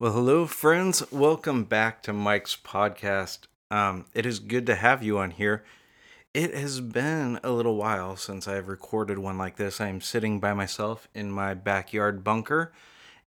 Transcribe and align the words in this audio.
Well, 0.00 0.12
hello, 0.12 0.46
friends. 0.46 1.02
Welcome 1.10 1.64
back 1.64 2.04
to 2.04 2.12
Mike's 2.12 2.54
podcast. 2.54 3.48
Um, 3.68 4.04
it 4.14 4.26
is 4.26 4.38
good 4.38 4.64
to 4.66 4.76
have 4.76 5.02
you 5.02 5.18
on 5.18 5.32
here. 5.32 5.64
It 6.32 6.54
has 6.54 6.80
been 6.80 7.40
a 7.42 7.50
little 7.50 7.74
while 7.74 8.14
since 8.14 8.46
I've 8.46 8.68
recorded 8.68 9.18
one 9.18 9.38
like 9.38 9.56
this. 9.56 9.80
I'm 9.80 10.00
sitting 10.00 10.38
by 10.38 10.54
myself 10.54 11.08
in 11.16 11.32
my 11.32 11.52
backyard 11.52 12.22
bunker 12.22 12.70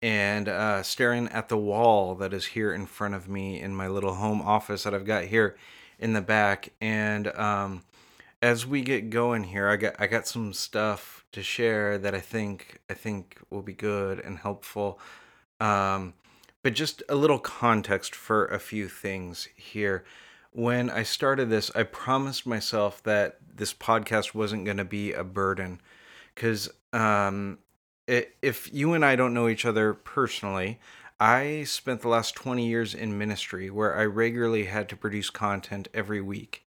and 0.02 0.46
uh, 0.46 0.82
staring 0.82 1.28
at 1.28 1.48
the 1.48 1.56
wall 1.56 2.14
that 2.16 2.34
is 2.34 2.44
here 2.44 2.74
in 2.74 2.84
front 2.84 3.14
of 3.14 3.30
me 3.30 3.58
in 3.58 3.74
my 3.74 3.88
little 3.88 4.16
home 4.16 4.42
office 4.42 4.82
that 4.82 4.92
I've 4.92 5.06
got 5.06 5.24
here 5.24 5.56
in 5.98 6.12
the 6.12 6.20
back. 6.20 6.68
And 6.82 7.28
um, 7.28 7.82
as 8.42 8.66
we 8.66 8.82
get 8.82 9.08
going 9.08 9.44
here, 9.44 9.70
I 9.70 9.76
got 9.76 9.94
I 9.98 10.06
got 10.06 10.26
some 10.26 10.52
stuff 10.52 11.24
to 11.32 11.42
share 11.42 11.96
that 11.96 12.14
I 12.14 12.20
think 12.20 12.82
I 12.90 12.92
think 12.92 13.38
will 13.48 13.62
be 13.62 13.72
good 13.72 14.20
and 14.20 14.36
helpful. 14.36 15.00
Um, 15.60 16.12
but 16.62 16.74
just 16.74 17.02
a 17.08 17.14
little 17.14 17.38
context 17.38 18.14
for 18.14 18.46
a 18.46 18.58
few 18.58 18.88
things 18.88 19.48
here. 19.54 20.04
When 20.52 20.90
I 20.90 21.02
started 21.02 21.50
this, 21.50 21.70
I 21.74 21.84
promised 21.84 22.46
myself 22.46 23.02
that 23.04 23.38
this 23.54 23.72
podcast 23.72 24.34
wasn't 24.34 24.64
going 24.64 24.76
to 24.78 24.84
be 24.84 25.12
a 25.12 25.24
burden 25.24 25.80
because 26.34 26.70
um, 26.92 27.58
if 28.06 28.72
you 28.72 28.94
and 28.94 29.04
I 29.04 29.16
don't 29.16 29.34
know 29.34 29.48
each 29.48 29.66
other 29.66 29.92
personally, 29.92 30.78
I 31.20 31.64
spent 31.64 32.00
the 32.00 32.08
last 32.08 32.34
20 32.36 32.66
years 32.66 32.94
in 32.94 33.18
ministry 33.18 33.70
where 33.70 33.96
I 33.96 34.04
regularly 34.04 34.64
had 34.64 34.88
to 34.90 34.96
produce 34.96 35.30
content 35.30 35.88
every 35.92 36.20
week. 36.20 36.64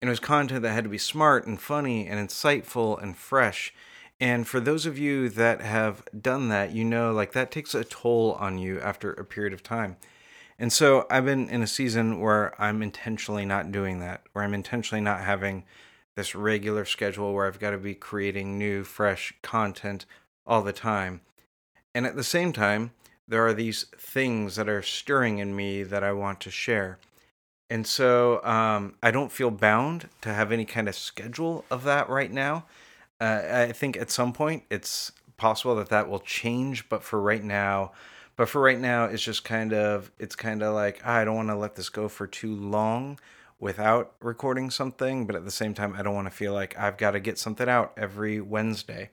And 0.00 0.08
it 0.08 0.10
was 0.10 0.20
content 0.20 0.62
that 0.62 0.72
had 0.72 0.84
to 0.84 0.90
be 0.90 0.98
smart 0.98 1.46
and 1.46 1.60
funny 1.60 2.06
and 2.06 2.28
insightful 2.28 3.02
and 3.02 3.16
fresh. 3.16 3.72
And 4.18 4.46
for 4.48 4.60
those 4.60 4.86
of 4.86 4.98
you 4.98 5.28
that 5.30 5.60
have 5.60 6.02
done 6.18 6.48
that, 6.48 6.72
you 6.72 6.84
know, 6.84 7.12
like 7.12 7.32
that 7.32 7.50
takes 7.50 7.74
a 7.74 7.84
toll 7.84 8.32
on 8.40 8.58
you 8.58 8.80
after 8.80 9.12
a 9.12 9.24
period 9.24 9.52
of 9.52 9.62
time. 9.62 9.96
And 10.58 10.72
so 10.72 11.06
I've 11.10 11.26
been 11.26 11.50
in 11.50 11.62
a 11.62 11.66
season 11.66 12.18
where 12.20 12.60
I'm 12.60 12.82
intentionally 12.82 13.44
not 13.44 13.72
doing 13.72 14.00
that, 14.00 14.22
where 14.32 14.42
I'm 14.42 14.54
intentionally 14.54 15.02
not 15.02 15.20
having 15.20 15.64
this 16.14 16.34
regular 16.34 16.86
schedule 16.86 17.34
where 17.34 17.46
I've 17.46 17.60
got 17.60 17.72
to 17.72 17.78
be 17.78 17.94
creating 17.94 18.56
new, 18.56 18.84
fresh 18.84 19.34
content 19.42 20.06
all 20.46 20.62
the 20.62 20.72
time. 20.72 21.20
And 21.94 22.06
at 22.06 22.16
the 22.16 22.24
same 22.24 22.54
time, 22.54 22.92
there 23.28 23.46
are 23.46 23.52
these 23.52 23.84
things 23.98 24.56
that 24.56 24.68
are 24.68 24.82
stirring 24.82 25.38
in 25.38 25.54
me 25.54 25.82
that 25.82 26.02
I 26.02 26.12
want 26.12 26.40
to 26.40 26.50
share. 26.50 26.98
And 27.68 27.86
so 27.86 28.42
um, 28.44 28.94
I 29.02 29.10
don't 29.10 29.32
feel 29.32 29.50
bound 29.50 30.08
to 30.22 30.32
have 30.32 30.52
any 30.52 30.64
kind 30.64 30.88
of 30.88 30.94
schedule 30.94 31.64
of 31.70 31.84
that 31.84 32.08
right 32.08 32.32
now. 32.32 32.64
Uh, 33.20 33.42
I 33.50 33.72
think 33.72 33.96
at 33.96 34.10
some 34.10 34.32
point 34.32 34.64
it's 34.70 35.12
possible 35.36 35.76
that 35.76 35.88
that 35.88 36.08
will 36.08 36.20
change, 36.20 36.88
but 36.88 37.02
for 37.02 37.20
right 37.20 37.42
now, 37.42 37.92
but 38.36 38.48
for 38.48 38.60
right 38.60 38.78
now, 38.78 39.06
it's 39.06 39.22
just 39.22 39.44
kind 39.44 39.72
of 39.72 40.10
it's 40.18 40.36
kind 40.36 40.62
of 40.62 40.74
like 40.74 41.00
ah, 41.04 41.16
I 41.16 41.24
don't 41.24 41.36
want 41.36 41.48
to 41.48 41.56
let 41.56 41.76
this 41.76 41.88
go 41.88 42.08
for 42.08 42.26
too 42.26 42.54
long 42.54 43.18
without 43.58 44.14
recording 44.20 44.70
something, 44.70 45.26
but 45.26 45.34
at 45.34 45.44
the 45.44 45.50
same 45.50 45.72
time, 45.72 45.94
I 45.96 46.02
don't 46.02 46.14
want 46.14 46.26
to 46.26 46.34
feel 46.34 46.52
like 46.52 46.78
I've 46.78 46.98
got 46.98 47.12
to 47.12 47.20
get 47.20 47.38
something 47.38 47.68
out 47.68 47.92
every 47.96 48.40
Wednesday. 48.40 49.10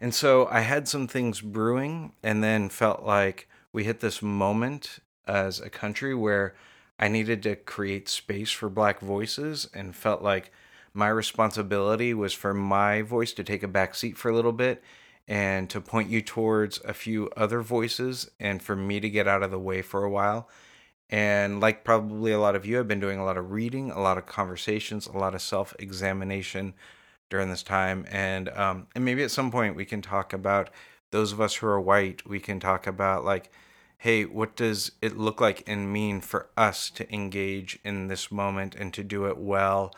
And 0.00 0.14
so 0.14 0.46
I 0.50 0.60
had 0.60 0.88
some 0.88 1.06
things 1.08 1.40
brewing, 1.40 2.12
and 2.22 2.42
then 2.42 2.68
felt 2.70 3.02
like 3.02 3.48
we 3.72 3.84
hit 3.84 4.00
this 4.00 4.22
moment 4.22 4.98
as 5.26 5.60
a 5.60 5.70
country 5.70 6.14
where 6.14 6.54
I 6.98 7.08
needed 7.08 7.42
to 7.42 7.56
create 7.56 8.08
space 8.08 8.50
for 8.50 8.70
Black 8.70 9.00
voices, 9.00 9.68
and 9.74 9.94
felt 9.94 10.22
like 10.22 10.50
my 10.96 11.08
responsibility 11.08 12.14
was 12.14 12.32
for 12.32 12.54
my 12.54 13.02
voice 13.02 13.32
to 13.34 13.44
take 13.44 13.62
a 13.62 13.68
back 13.68 13.94
seat 13.94 14.16
for 14.16 14.30
a 14.30 14.34
little 14.34 14.52
bit 14.52 14.82
and 15.28 15.68
to 15.70 15.80
point 15.80 16.08
you 16.08 16.22
towards 16.22 16.80
a 16.84 16.94
few 16.94 17.28
other 17.36 17.60
voices 17.60 18.30
and 18.40 18.62
for 18.62 18.74
me 18.74 18.98
to 19.00 19.10
get 19.10 19.28
out 19.28 19.42
of 19.42 19.50
the 19.50 19.58
way 19.58 19.82
for 19.82 20.04
a 20.04 20.10
while. 20.10 20.48
And 21.10 21.60
like 21.60 21.84
probably 21.84 22.32
a 22.32 22.40
lot 22.40 22.56
of 22.56 22.64
you, 22.64 22.78
I've 22.78 22.88
been 22.88 23.00
doing 23.00 23.18
a 23.18 23.24
lot 23.24 23.36
of 23.36 23.52
reading, 23.52 23.90
a 23.90 24.00
lot 24.00 24.18
of 24.18 24.26
conversations, 24.26 25.06
a 25.06 25.16
lot 25.16 25.34
of 25.34 25.42
self 25.42 25.74
examination 25.78 26.74
during 27.28 27.50
this 27.50 27.62
time. 27.62 28.06
And 28.10 28.48
um, 28.50 28.86
and 28.94 29.04
maybe 29.04 29.22
at 29.22 29.30
some 29.30 29.50
point 29.50 29.76
we 29.76 29.84
can 29.84 30.02
talk 30.02 30.32
about 30.32 30.70
those 31.10 31.32
of 31.32 31.40
us 31.40 31.56
who 31.56 31.66
are 31.66 31.80
white. 31.80 32.26
We 32.26 32.40
can 32.40 32.58
talk 32.58 32.86
about 32.86 33.24
like, 33.24 33.50
hey, 33.98 34.24
what 34.24 34.56
does 34.56 34.92
it 35.00 35.16
look 35.16 35.40
like 35.40 35.62
and 35.66 35.92
mean 35.92 36.20
for 36.20 36.48
us 36.56 36.90
to 36.90 37.12
engage 37.12 37.78
in 37.84 38.08
this 38.08 38.32
moment 38.32 38.74
and 38.74 38.92
to 38.94 39.04
do 39.04 39.26
it 39.26 39.38
well? 39.38 39.92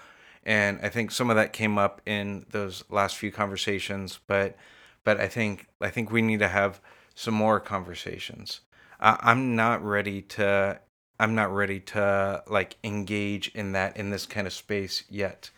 And 0.49 0.81
I 0.83 0.89
think 0.89 1.11
some 1.11 1.29
of 1.29 1.37
that 1.37 1.53
came 1.53 1.77
up 1.77 2.01
in 2.07 2.47
those 2.53 2.83
last 2.89 3.19
few 3.19 3.31
conversations, 3.31 4.19
but 4.27 4.57
but 5.05 5.21
I 5.21 5.29
think 5.29 5.67
I 5.79 5.91
think 5.91 6.11
we 6.11 6.23
need 6.23 6.39
to 6.39 6.49
have 6.49 6.81
some 7.15 7.35
more 7.35 7.61
conversations. 7.61 8.61
I, 8.99 9.19
I'm 9.21 9.55
not 9.57 9.85
ready 9.85 10.23
to 10.23 10.81
I'm 11.21 11.35
not 11.35 11.55
ready 11.55 11.81
to 11.81 12.43
like 12.49 12.77
engage 12.83 13.49
in 13.49 13.73
that 13.73 13.99
in 13.99 14.09
this 14.09 14.25
kind 14.25 14.47
of 14.47 14.55
space 14.55 15.05
yet. 15.11 15.51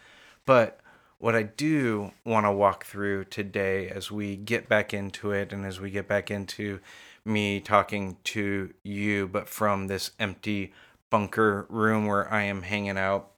But 0.45 0.81
what 1.19 1.37
I 1.37 1.45
do 1.45 2.11
want 2.25 2.47
to 2.47 2.53
walk 2.53 2.85
through 2.85 3.27
today 3.27 3.89
as 3.89 4.11
we 4.11 4.35
get 4.35 4.69
back 4.69 4.93
into 4.93 5.31
it 5.31 5.53
and 5.53 5.65
as 5.65 5.79
we 5.79 5.93
get 5.93 6.09
back 6.09 6.33
into 6.33 6.81
me 7.25 7.61
talking 7.61 8.17
to 8.25 8.75
you, 8.83 9.29
but 9.29 9.49
from 9.49 9.87
this 9.87 10.11
empty 10.19 10.73
bunker 11.11 11.67
room 11.69 12.07
where 12.09 12.33
I 12.33 12.43
am 12.43 12.63
hanging 12.63 12.99
out. 12.99 13.31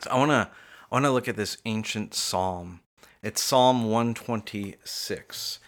So 0.00 0.10
I 0.10 0.18
want 0.18 0.30
to 0.30 0.48
I 0.90 0.94
want 0.94 1.04
to 1.04 1.10
look 1.10 1.28
at 1.28 1.36
this 1.36 1.58
ancient 1.66 2.14
psalm. 2.14 2.80
It's 3.22 3.42
Psalm 3.42 3.90
126. 3.90 5.58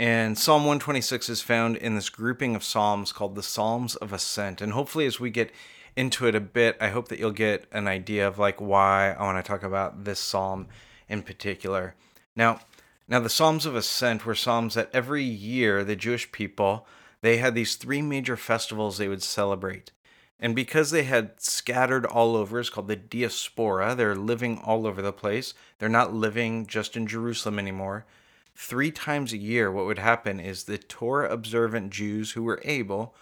And 0.00 0.36
Psalm 0.36 0.62
126 0.62 1.28
is 1.28 1.40
found 1.40 1.76
in 1.76 1.94
this 1.94 2.08
grouping 2.08 2.56
of 2.56 2.64
psalms 2.64 3.12
called 3.12 3.36
the 3.36 3.42
Psalms 3.44 3.94
of 3.94 4.12
Ascent. 4.12 4.60
And 4.60 4.72
hopefully 4.72 5.06
as 5.06 5.20
we 5.20 5.30
get 5.30 5.52
into 5.94 6.26
it 6.26 6.34
a 6.34 6.40
bit, 6.40 6.76
I 6.80 6.88
hope 6.88 7.06
that 7.06 7.20
you'll 7.20 7.30
get 7.30 7.66
an 7.70 7.86
idea 7.86 8.26
of 8.26 8.40
like 8.40 8.60
why 8.60 9.12
I 9.12 9.22
want 9.22 9.44
to 9.44 9.48
talk 9.48 9.62
about 9.62 10.04
this 10.04 10.18
psalm 10.18 10.66
in 11.08 11.22
particular. 11.22 11.94
Now, 12.34 12.58
now 13.06 13.20
the 13.20 13.30
Psalms 13.30 13.64
of 13.64 13.76
Ascent 13.76 14.26
were 14.26 14.34
psalms 14.34 14.74
that 14.74 14.90
every 14.92 15.22
year 15.22 15.84
the 15.84 15.94
Jewish 15.94 16.32
people 16.32 16.84
they 17.20 17.36
had 17.36 17.54
these 17.54 17.76
three 17.76 18.02
major 18.02 18.36
festivals 18.36 18.98
they 18.98 19.08
would 19.08 19.22
celebrate. 19.22 19.92
And 20.40 20.54
because 20.54 20.90
they 20.90 21.02
had 21.02 21.40
scattered 21.40 22.06
all 22.06 22.36
over, 22.36 22.60
it's 22.60 22.70
called 22.70 22.88
the 22.88 22.96
diaspora. 22.96 23.94
They're 23.94 24.14
living 24.14 24.58
all 24.58 24.86
over 24.86 25.02
the 25.02 25.12
place. 25.12 25.52
They're 25.78 25.88
not 25.88 26.14
living 26.14 26.66
just 26.66 26.96
in 26.96 27.06
Jerusalem 27.08 27.58
anymore. 27.58 28.06
Three 28.54 28.90
times 28.90 29.32
a 29.32 29.38
year, 29.38 29.70
what 29.70 29.86
would 29.86 29.98
happen 29.98 30.40
is 30.40 30.64
the 30.64 30.78
Torah 30.78 31.32
observant 31.32 31.90
Jews 31.90 32.32
who 32.32 32.42
were 32.42 32.60
able, 32.64 33.14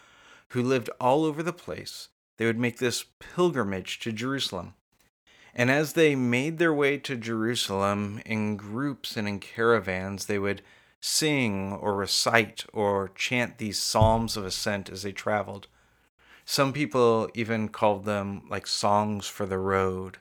who 0.49 0.63
lived 0.63 0.91
all 1.01 1.25
over 1.25 1.43
the 1.43 1.53
place, 1.53 2.09
they 2.37 2.47
would 2.47 2.59
make 2.59 2.79
this 2.79 3.05
pilgrimage 3.19 3.99
to 4.01 4.13
Jerusalem. 4.13 4.75
And 5.55 5.71
as 5.71 5.95
they 5.95 6.15
made 6.15 6.59
their 6.59 6.75
way 6.75 6.99
to 6.99 7.17
Jerusalem 7.17 8.21
in 8.27 8.57
groups 8.57 9.17
and 9.17 9.27
in 9.27 9.41
caravans, 9.41 10.27
they 10.27 10.39
would 10.39 10.61
sing 11.01 11.73
or 11.73 11.95
recite 11.95 12.67
or 12.73 13.11
chant 13.15 13.59
these 13.59 13.79
psalms 13.79 14.37
of 14.37 14.45
ascent 14.45 14.91
as 14.91 15.03
they 15.03 15.13
traveled. 15.13 15.67
Some 16.47 16.73
people 16.73 17.29
even 17.35 17.69
called 17.69 18.05
them 18.05 18.43
like 18.49 18.67
songs 18.67 19.27
for 19.27 19.47
the 19.47 19.59
road. 19.59 20.19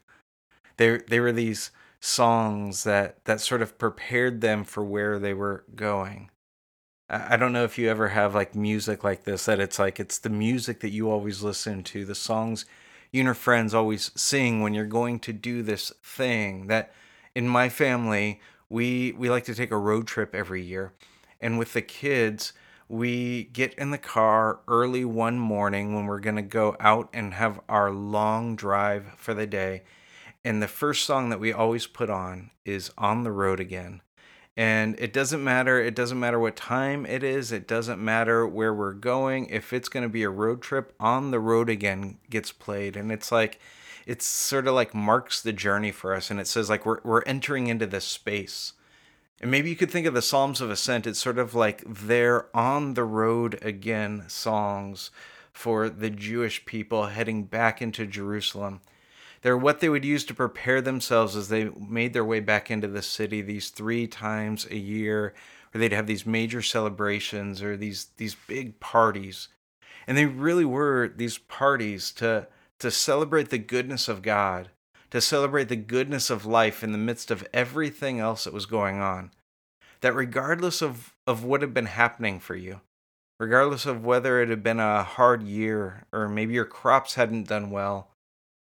They 0.77 0.97
they 0.97 1.19
were 1.19 1.31
these 1.31 1.71
songs 1.99 2.83
that 2.83 3.23
that 3.25 3.39
sort 3.41 3.61
of 3.61 3.77
prepared 3.77 4.41
them 4.41 4.63
for 4.63 4.83
where 4.83 5.19
they 5.19 5.33
were 5.33 5.63
going. 5.75 6.29
I 7.07 7.37
don't 7.37 7.53
know 7.53 7.63
if 7.63 7.77
you 7.77 7.87
ever 7.89 8.09
have 8.09 8.33
like 8.33 8.55
music 8.55 9.03
like 9.03 9.23
this 9.23 9.45
that 9.45 9.59
it's 9.59 9.77
like 9.77 9.99
it's 9.99 10.17
the 10.17 10.29
music 10.29 10.79
that 10.79 10.89
you 10.89 11.09
always 11.09 11.43
listen 11.43 11.83
to, 11.83 12.03
the 12.03 12.15
songs 12.15 12.65
you 13.11 13.21
and 13.21 13.27
your 13.27 13.33
friends 13.33 13.73
always 13.73 14.11
sing 14.15 14.61
when 14.61 14.73
you're 14.73 14.85
going 14.85 15.19
to 15.19 15.31
do 15.31 15.63
this 15.63 15.93
thing. 16.03 16.67
That 16.67 16.93
in 17.33 17.47
my 17.47 17.69
family, 17.69 18.41
we 18.67 19.13
we 19.13 19.29
like 19.29 19.45
to 19.45 19.55
take 19.55 19.71
a 19.71 19.77
road 19.77 20.07
trip 20.07 20.35
every 20.35 20.61
year. 20.61 20.91
And 21.39 21.57
with 21.57 21.73
the 21.73 21.81
kids, 21.81 22.51
we 22.87 23.45
get 23.45 23.73
in 23.75 23.91
the 23.91 23.97
car 23.97 24.59
early 24.67 25.05
one 25.05 25.39
morning 25.39 25.95
when 25.95 26.05
we're 26.05 26.19
going 26.19 26.35
to 26.35 26.41
go 26.41 26.75
out 26.79 27.09
and 27.13 27.33
have 27.33 27.59
our 27.67 27.91
long 27.91 28.55
drive 28.55 29.13
for 29.17 29.33
the 29.33 29.47
day. 29.47 29.83
And 30.43 30.61
the 30.61 30.67
first 30.67 31.05
song 31.05 31.29
that 31.29 31.39
we 31.39 31.51
always 31.51 31.87
put 31.87 32.09
on 32.09 32.51
is 32.63 32.91
On 32.97 33.23
the 33.23 33.31
Road 33.31 33.59
Again. 33.59 34.01
And 34.55 34.97
it 34.99 35.11
doesn't 35.11 35.43
matter 35.43 35.81
it 35.81 35.95
doesn't 35.95 36.19
matter 36.19 36.39
what 36.39 36.55
time 36.55 37.05
it 37.05 37.23
is 37.23 37.51
it 37.51 37.67
doesn't 37.67 38.01
matter 38.01 38.47
where 38.47 38.73
we're 38.73 38.93
going 38.93 39.47
if 39.47 39.73
it's 39.73 39.89
going 39.89 40.03
to 40.03 40.09
be 40.09 40.23
a 40.23 40.29
road 40.29 40.61
trip 40.61 40.93
on 40.97 41.31
the 41.31 41.41
road 41.41 41.69
again 41.69 42.19
gets 42.29 42.53
played. 42.53 42.95
And 42.95 43.11
it's 43.11 43.33
like 43.33 43.59
it's 44.05 44.25
sort 44.25 44.67
of 44.67 44.73
like 44.73 44.93
marks 44.93 45.41
the 45.41 45.51
journey 45.51 45.91
for 45.91 46.13
us. 46.13 46.31
And 46.31 46.39
it 46.39 46.47
says 46.47 46.69
like 46.69 46.85
we're 46.85 47.01
we're 47.03 47.23
entering 47.23 47.67
into 47.67 47.85
this 47.85 48.05
space 48.05 48.71
and 49.41 49.51
maybe 49.51 49.69
you 49.69 49.75
could 49.75 49.91
think 49.91 50.07
of 50.07 50.13
the 50.13 50.21
psalms 50.21 50.61
of 50.61 50.69
ascent. 50.69 51.05
It's 51.05 51.19
sort 51.19 51.37
of 51.37 51.53
like 51.53 51.83
they're 51.87 52.55
on 52.55 52.93
the 52.93 53.03
road 53.03 53.59
again 53.61 54.23
songs 54.27 55.11
for 55.51 55.89
the 55.89 56.09
jewish 56.09 56.65
people 56.65 57.07
heading 57.07 57.43
back 57.43 57.81
into 57.81 58.05
jerusalem. 58.05 58.81
They're 59.41 59.57
what 59.57 59.79
they 59.79 59.89
would 59.89 60.03
use 60.03 60.25
to 60.25 60.33
prepare 60.33 60.81
themselves 60.81 61.35
as 61.35 61.49
they 61.49 61.65
made 61.65 62.13
their 62.13 62.25
way 62.25 62.39
back 62.39 62.71
into 62.71 62.87
the 62.87 63.01
city 63.01 63.41
these 63.41 63.69
three 63.69 64.07
times 64.07 64.65
a 64.71 64.77
year, 64.77 65.35
where 65.71 65.79
they'd 65.79 65.91
have 65.91 66.07
these 66.07 66.25
major 66.25 66.63
celebrations 66.63 67.61
or 67.61 67.77
these 67.77 68.07
these 68.17 68.35
big 68.47 68.79
parties. 68.79 69.49
And 70.07 70.17
they 70.17 70.25
really 70.25 70.65
were 70.65 71.11
these 71.15 71.37
parties 71.37 72.11
to, 72.13 72.47
to 72.79 72.91
celebrate 72.91 73.49
the 73.49 73.57
goodness 73.57 74.07
of 74.07 74.21
God, 74.21 74.69
to 75.15 75.21
celebrate 75.21 75.69
the 75.69 75.77
goodness 75.77 76.29
of 76.29 76.45
life 76.45 76.83
in 76.83 76.91
the 76.91 76.97
midst 76.97 77.31
of 77.31 77.47
everything 77.53 78.19
else 78.19 78.43
that 78.43 78.53
was 78.53 78.65
going 78.65 78.99
on. 78.99 79.31
That 80.01 80.13
regardless 80.13 80.81
of, 80.81 81.15
of 81.25 81.41
what 81.41 81.61
had 81.61 81.73
been 81.73 81.85
happening 81.85 82.37
for 82.37 82.53
you, 82.53 82.81
regardless 83.39 83.85
of 83.85 84.03
whether 84.03 84.41
it 84.41 84.49
had 84.49 84.61
been 84.61 84.81
a 84.81 85.03
hard 85.03 85.41
year 85.41 86.03
or 86.11 86.27
maybe 86.27 86.53
your 86.53 86.65
crops 86.65 87.15
hadn't 87.15 87.47
done 87.47 87.69
well, 87.69 88.09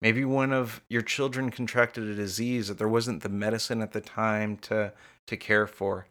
maybe 0.01 0.25
one 0.25 0.53
of 0.53 0.81
your 0.89 1.03
children 1.03 1.51
contracted 1.51 2.05
a 2.05 2.15
disease 2.15 2.69
that 2.69 2.79
there 2.79 2.87
wasn't 2.87 3.25
the 3.25 3.29
medicine 3.29 3.83
at 3.83 3.91
the 3.91 4.01
time 4.01 4.59
to, 4.59 4.93
to 5.27 5.37
care 5.37 5.67
for, 5.67 6.07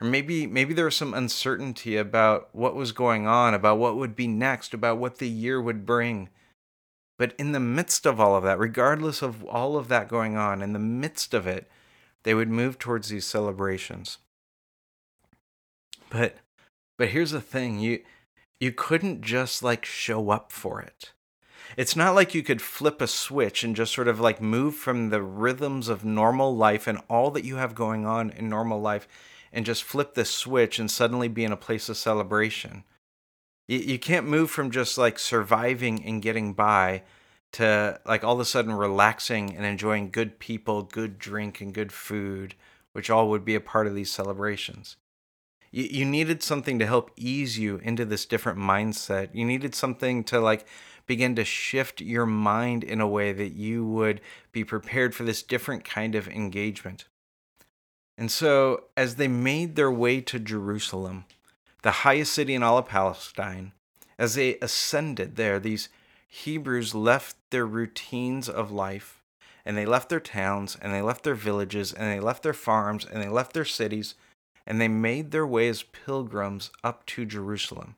or 0.00 0.06
maybe 0.06 0.46
maybe 0.46 0.72
there 0.72 0.84
was 0.84 0.96
some 0.96 1.14
uncertainty 1.14 1.96
about 1.96 2.48
what 2.52 2.76
was 2.76 2.92
going 2.92 3.26
on 3.26 3.54
about 3.54 3.78
what 3.78 3.96
would 3.96 4.14
be 4.14 4.28
next 4.28 4.72
about 4.72 4.98
what 4.98 5.18
the 5.18 5.28
year 5.28 5.60
would 5.60 5.84
bring 5.84 6.28
but 7.18 7.34
in 7.38 7.52
the 7.52 7.60
midst 7.60 8.06
of 8.06 8.18
all 8.18 8.34
of 8.34 8.44
that 8.44 8.58
regardless 8.58 9.22
of 9.22 9.44
all 9.44 9.76
of 9.76 9.88
that 9.88 10.08
going 10.08 10.36
on 10.36 10.62
in 10.62 10.72
the 10.72 10.78
midst 10.78 11.34
of 11.34 11.46
it 11.46 11.70
they 12.22 12.34
would 12.34 12.48
move 12.48 12.78
towards 12.78 13.08
these 13.08 13.26
celebrations 13.26 14.18
but 16.10 16.36
but 16.96 17.08
here's 17.08 17.32
the 17.32 17.40
thing 17.40 17.78
you 17.78 18.00
you 18.60 18.72
couldn't 18.72 19.20
just 19.20 19.62
like 19.62 19.84
show 19.84 20.30
up 20.30 20.50
for 20.50 20.80
it 20.80 21.12
it's 21.76 21.96
not 21.96 22.14
like 22.14 22.34
you 22.34 22.42
could 22.42 22.62
flip 22.62 23.00
a 23.02 23.06
switch 23.06 23.62
and 23.62 23.76
just 23.76 23.92
sort 23.92 24.08
of 24.08 24.18
like 24.18 24.40
move 24.40 24.74
from 24.74 25.10
the 25.10 25.22
rhythms 25.22 25.88
of 25.88 26.04
normal 26.04 26.56
life 26.56 26.86
and 26.86 26.98
all 27.10 27.30
that 27.30 27.44
you 27.44 27.56
have 27.56 27.74
going 27.74 28.06
on 28.06 28.30
in 28.30 28.48
normal 28.48 28.80
life 28.80 29.06
and 29.52 29.66
just 29.66 29.84
flip 29.84 30.14
the 30.14 30.24
switch 30.24 30.78
and 30.78 30.90
suddenly 30.90 31.28
be 31.28 31.44
in 31.44 31.52
a 31.52 31.56
place 31.56 31.88
of 31.88 31.96
celebration. 31.96 32.84
You, 33.68 33.78
you 33.78 33.98
can't 33.98 34.26
move 34.26 34.50
from 34.50 34.72
just 34.72 34.98
like 34.98 35.18
surviving 35.18 36.04
and 36.04 36.20
getting 36.20 36.54
by 36.54 37.02
to 37.52 38.00
like 38.04 38.24
all 38.24 38.34
of 38.34 38.40
a 38.40 38.44
sudden 38.44 38.72
relaxing 38.72 39.54
and 39.56 39.64
enjoying 39.64 40.10
good 40.10 40.38
people, 40.38 40.82
good 40.82 41.18
drink, 41.18 41.60
and 41.60 41.72
good 41.72 41.92
food, 41.92 42.54
which 42.92 43.10
all 43.10 43.28
would 43.28 43.44
be 43.44 43.54
a 43.54 43.60
part 43.60 43.86
of 43.86 43.94
these 43.94 44.10
celebrations. 44.10 44.96
You, 45.70 45.84
you 45.84 46.04
needed 46.04 46.42
something 46.42 46.78
to 46.78 46.86
help 46.86 47.10
ease 47.16 47.58
you 47.58 47.76
into 47.76 48.04
this 48.04 48.26
different 48.26 48.58
mindset. 48.58 49.28
You 49.32 49.44
needed 49.44 49.74
something 49.74 50.24
to 50.24 50.40
like 50.40 50.66
begin 51.06 51.34
to 51.36 51.44
shift 51.44 52.00
your 52.00 52.26
mind 52.26 52.84
in 52.84 53.00
a 53.00 53.08
way 53.08 53.32
that 53.32 53.52
you 53.52 53.86
would 53.86 54.20
be 54.52 54.64
prepared 54.64 55.14
for 55.14 55.24
this 55.24 55.42
different 55.42 55.84
kind 55.84 56.14
of 56.14 56.28
engagement. 56.28 57.06
And 58.16 58.30
so, 58.30 58.84
as 58.96 59.14
they 59.14 59.28
made 59.28 59.76
their 59.76 59.92
way 59.92 60.20
to 60.22 60.40
Jerusalem, 60.40 61.24
the 61.82 61.90
highest 61.90 62.32
city 62.32 62.54
in 62.54 62.62
all 62.62 62.78
of 62.78 62.86
Palestine, 62.86 63.72
as 64.18 64.34
they 64.34 64.58
ascended 64.60 65.36
there, 65.36 65.58
these 65.58 65.88
Hebrews 66.26 66.94
left 66.94 67.36
their 67.50 67.66
routines 67.66 68.48
of 68.48 68.70
life, 68.70 69.22
and 69.64 69.76
they 69.76 69.86
left 69.86 70.08
their 70.08 70.20
towns, 70.20 70.76
and 70.80 70.92
they 70.92 71.02
left 71.02 71.24
their 71.24 71.34
villages, 71.34 71.92
and 71.92 72.10
they 72.10 72.20
left 72.20 72.42
their 72.42 72.52
farms, 72.52 73.04
and 73.04 73.22
they 73.22 73.28
left 73.28 73.52
their 73.52 73.64
cities, 73.64 74.14
and 74.66 74.80
they 74.80 74.88
made 74.88 75.30
their 75.30 75.46
way 75.46 75.68
as 75.68 75.82
pilgrims 75.82 76.70
up 76.82 77.06
to 77.06 77.24
Jerusalem. 77.24 77.96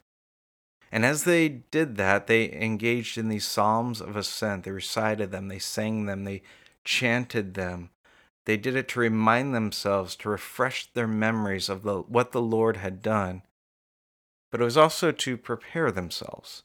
And 0.93 1.05
as 1.05 1.25
they 1.25 1.49
did 1.49 1.97
that, 1.97 2.27
they 2.27 2.53
engaged 2.53 3.17
in 3.17 3.29
these 3.29 3.47
psalms 3.47 4.00
of 4.00 4.17
ascent. 4.17 4.65
They 4.65 4.73
recited 4.73 5.31
them, 5.31 5.49
they 5.49 5.59
sang 5.59 6.06
them, 6.06 6.25
they 6.25 6.43
chanted 6.85 7.55
them, 7.55 7.91
they 8.44 8.56
did 8.56 8.75
it 8.75 8.88
to 8.88 9.00
remind 9.00 9.55
themselves, 9.55 10.17
to 10.17 10.29
refresh 10.29 10.93
their 10.93 11.06
memories 11.06 11.69
of 11.69 11.82
the, 11.82 12.00
what 12.00 12.32
the 12.32 12.43
Lord 12.43 12.79
had 12.79 13.03
done. 13.03 13.43
But 14.50 14.61
it 14.61 14.64
was 14.64 14.76
also 14.76 15.12
to 15.12 15.37
prepare 15.37 15.91
themselves 15.91 16.62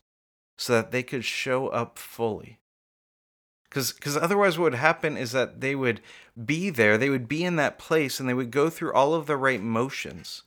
so 0.57 0.73
that 0.73 0.91
they 0.91 1.03
could 1.03 1.25
show 1.25 1.67
up 1.67 1.99
fully. 1.99 2.59
Because 3.69 4.15
otherwise, 4.15 4.57
what 4.57 4.71
would 4.71 4.75
happen 4.75 5.17
is 5.17 5.33
that 5.33 5.59
they 5.59 5.75
would 5.75 5.99
be 6.45 6.69
there, 6.69 6.97
they 6.97 7.09
would 7.09 7.27
be 7.27 7.43
in 7.43 7.57
that 7.57 7.77
place, 7.77 8.19
and 8.19 8.29
they 8.29 8.33
would 8.33 8.51
go 8.51 8.69
through 8.69 8.93
all 8.93 9.13
of 9.13 9.27
the 9.27 9.35
right 9.35 9.61
motions. 9.61 10.43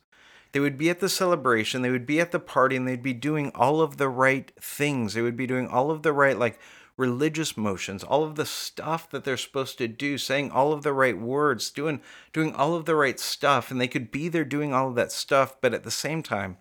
They 0.51 0.59
would 0.59 0.79
be 0.79 0.89
at 0.89 0.99
the 0.99 1.09
celebration, 1.09 1.83
they 1.83 1.91
would 1.91 2.07
be 2.07 2.19
at 2.19 2.31
the 2.31 2.39
party, 2.39 2.75
and 2.75 2.87
they'd 2.87 3.03
be 3.03 3.13
doing 3.13 3.51
all 3.53 3.81
of 3.81 3.97
the 3.97 4.09
right 4.09 4.51
things. 4.59 5.13
They 5.13 5.21
would 5.21 5.37
be 5.37 5.45
doing 5.45 5.67
all 5.67 5.91
of 5.91 6.01
the 6.01 6.11
right, 6.11 6.37
like, 6.37 6.59
religious 6.97 7.55
motions, 7.55 8.03
all 8.03 8.23
of 8.23 8.35
the 8.35 8.47
stuff 8.47 9.09
that 9.11 9.23
they're 9.23 9.37
supposed 9.37 9.77
to 9.77 9.87
do, 9.87 10.17
saying 10.17 10.51
all 10.51 10.73
of 10.73 10.81
the 10.81 10.91
right 10.91 11.17
words, 11.17 11.69
doing 11.69 12.01
doing 12.33 12.53
all 12.55 12.73
of 12.73 12.85
the 12.85 12.95
right 12.95 13.19
stuff, 13.19 13.69
and 13.69 13.79
they 13.79 13.87
could 13.87 14.11
be 14.11 14.27
there 14.27 14.43
doing 14.43 14.73
all 14.73 14.89
of 14.89 14.95
that 14.95 15.11
stuff, 15.11 15.55
but 15.61 15.73
at 15.73 15.83
the 15.83 15.91
same 15.91 16.23
time, 16.23 16.57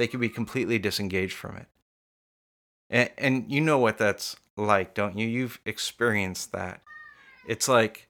they 0.00 0.08
could 0.08 0.20
be 0.20 0.30
completely 0.30 0.78
disengaged 0.78 1.36
from 1.36 1.56
it. 1.56 1.66
And, 2.88 3.10
and 3.18 3.52
you 3.52 3.60
know 3.60 3.78
what 3.78 3.98
that's 3.98 4.34
like, 4.56 4.94
don't 4.94 5.18
you? 5.18 5.28
You've 5.28 5.60
experienced 5.66 6.52
that. 6.52 6.80
It's 7.46 7.68
like 7.68 8.08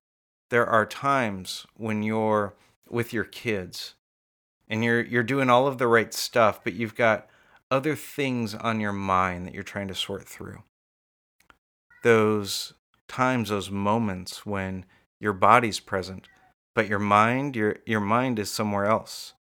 there 0.50 0.66
are 0.66 0.86
times 0.86 1.66
when 1.76 2.04
you're 2.04 2.54
with 2.88 3.12
your 3.12 3.24
kids 3.24 3.94
and 4.68 4.84
you're 4.84 5.02
you're 5.02 5.24
doing 5.24 5.50
all 5.50 5.66
of 5.66 5.78
the 5.78 5.88
right 5.88 6.14
stuff, 6.14 6.62
but 6.62 6.74
you've 6.74 6.94
got 6.94 7.28
other 7.72 7.96
things 7.96 8.54
on 8.54 8.78
your 8.78 8.92
mind 8.92 9.46
that 9.46 9.54
you're 9.54 9.64
trying 9.64 9.88
to 9.88 9.94
sort 9.94 10.28
through 10.28 10.62
those 12.04 12.72
times, 13.08 13.48
those 13.48 13.70
moments 13.70 14.46
when 14.46 14.84
your 15.18 15.32
body's 15.32 15.80
present, 15.80 16.28
but 16.72 16.86
your 16.86 17.00
mind, 17.00 17.56
your 17.56 17.78
your 17.84 18.00
mind 18.00 18.38
is 18.38 18.48
somewhere 18.48 18.86
else. 18.86 19.34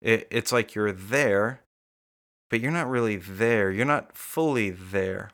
It, 0.00 0.28
it's 0.30 0.52
like 0.52 0.76
you're 0.76 0.92
there, 0.92 1.62
but 2.52 2.60
you're 2.60 2.70
not 2.70 2.90
really 2.90 3.16
there. 3.16 3.70
You're 3.70 3.86
not 3.86 4.14
fully 4.14 4.68
there. 4.68 5.30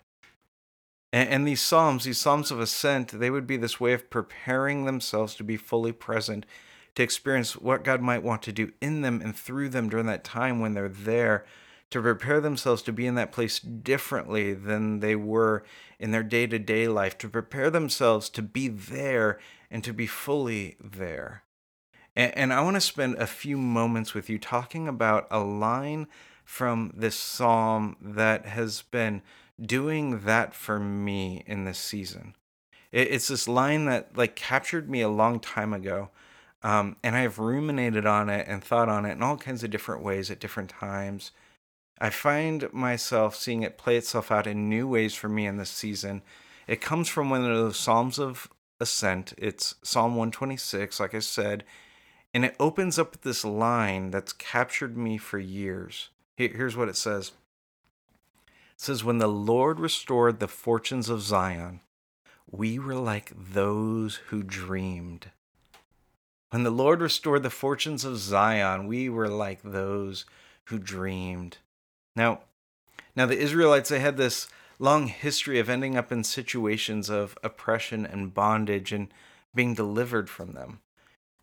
And, 1.12 1.28
and 1.28 1.48
these 1.48 1.60
psalms, 1.60 2.04
these 2.04 2.18
psalms 2.18 2.52
of 2.52 2.60
ascent, 2.60 3.08
they 3.08 3.28
would 3.28 3.44
be 3.44 3.56
this 3.56 3.80
way 3.80 3.92
of 3.92 4.08
preparing 4.08 4.84
themselves 4.84 5.34
to 5.34 5.42
be 5.42 5.56
fully 5.56 5.90
present, 5.90 6.46
to 6.94 7.02
experience 7.02 7.56
what 7.56 7.82
God 7.82 8.00
might 8.00 8.22
want 8.22 8.42
to 8.42 8.52
do 8.52 8.70
in 8.80 9.02
them 9.02 9.20
and 9.20 9.34
through 9.34 9.70
them 9.70 9.88
during 9.88 10.06
that 10.06 10.22
time 10.22 10.60
when 10.60 10.74
they're 10.74 10.88
there 10.88 11.44
to 11.90 12.00
prepare 12.00 12.40
themselves 12.40 12.82
to 12.82 12.92
be 12.92 13.04
in 13.04 13.16
that 13.16 13.32
place 13.32 13.58
differently 13.58 14.54
than 14.54 15.00
they 15.00 15.16
were 15.16 15.64
in 15.98 16.12
their 16.12 16.22
day 16.22 16.46
to 16.46 16.60
day 16.60 16.86
life, 16.86 17.18
to 17.18 17.28
prepare 17.28 17.68
themselves 17.68 18.28
to 18.28 18.42
be 18.42 18.68
there 18.68 19.40
and 19.72 19.82
to 19.82 19.92
be 19.92 20.06
fully 20.06 20.76
there. 20.78 21.42
And, 22.14 22.32
and 22.38 22.52
I 22.52 22.60
want 22.60 22.76
to 22.76 22.80
spend 22.80 23.16
a 23.16 23.26
few 23.26 23.56
moments 23.56 24.14
with 24.14 24.30
you 24.30 24.38
talking 24.38 24.86
about 24.86 25.26
a 25.32 25.40
line 25.40 26.06
from 26.48 26.90
this 26.96 27.14
psalm 27.14 27.94
that 28.00 28.46
has 28.46 28.80
been 28.80 29.20
doing 29.61 30.20
that 30.20 30.54
for 30.54 30.80
me 30.80 31.42
in 31.46 31.64
this 31.64 31.78
season. 31.78 32.34
It's 32.90 33.28
this 33.28 33.46
line 33.46 33.84
that 33.84 34.16
like 34.16 34.34
captured 34.34 34.88
me 34.88 35.02
a 35.02 35.11
long 35.11 35.40
time 35.40 35.75
ago. 35.75 36.08
Um, 36.62 36.96
and 37.04 37.14
I've 37.14 37.38
ruminated 37.38 38.06
on 38.06 38.30
it 38.30 38.49
and 38.49 38.64
thought 38.64 38.88
on 38.88 39.04
it 39.04 39.12
in 39.12 39.23
all 39.23 39.37
kinds 39.37 39.62
of 39.62 39.68
different 39.68 40.02
ways 40.02 40.30
at 40.30 40.40
different 40.40 40.70
times. 40.70 41.32
I 42.00 42.08
find 42.08 42.73
myself 42.73 43.37
seeing 43.37 43.62
it 43.62 43.76
play 43.76 43.99
itself 43.99 44.32
out 44.32 44.46
in 44.46 44.70
new 44.70 44.88
ways 44.88 45.14
for 45.14 45.28
me 45.28 45.46
in 45.46 45.58
this 45.58 45.70
season. 45.70 46.23
It 46.66 46.80
comes 46.80 47.11
from 47.11 47.28
one 47.28 47.44
of 47.44 47.54
those 47.54 47.76
Psalms 47.76 48.18
of 48.18 48.49
Ascent. 48.80 49.34
It's 49.37 49.75
Psalm 49.82 50.12
126, 50.12 50.99
like 50.99 51.14
I 51.14 51.18
said, 51.18 51.64
and 52.32 52.46
it 52.46 52.56
opens 52.58 52.99
up 52.99 53.20
this 53.20 53.44
line 53.44 54.11
that's 54.11 54.32
captured 54.32 54.96
me 54.96 55.18
for 55.18 55.38
years. 55.38 56.08
Here's 56.38 56.76
what 56.76 56.88
it 56.88 56.97
says 56.97 57.33
It 58.47 58.52
says, 58.76 59.02
When 59.02 59.18
the 59.18 59.26
Lord 59.26 59.80
restored 59.80 60.38
the 60.38 60.47
fortunes 60.47 61.09
of 61.09 61.21
Zion, 61.21 61.80
we 62.49 62.78
were 62.78 62.95
like 62.95 63.33
those 63.37 64.16
who 64.28 64.45
dreamed. 64.45 65.33
When 66.50 66.62
the 66.62 66.71
Lord 66.71 67.00
restored 67.00 67.42
the 67.42 67.50
fortunes 67.50 68.04
of 68.04 68.18
Zion, 68.18 68.87
we 68.87 69.09
were 69.09 69.28
like 69.28 69.62
those 69.62 70.25
who 70.66 70.78
dreamed. 70.78 71.59
Now, 72.14 72.42
now 73.16 73.26
the 73.26 73.37
Israelites 73.37 73.88
they 73.88 73.99
had 73.99 74.16
this 74.16 74.47
long 74.78 75.09
history 75.09 75.59
of 75.59 75.68
ending 75.68 75.97
up 75.97 76.12
in 76.12 76.23
situations 76.23 77.11
of 77.11 77.37
oppression 77.42 78.07
and 78.07 78.33
bondage 78.33 78.92
and 78.92 79.09
being 79.54 79.75
delivered 79.75 80.30
from 80.30 80.52
them. 80.52 80.80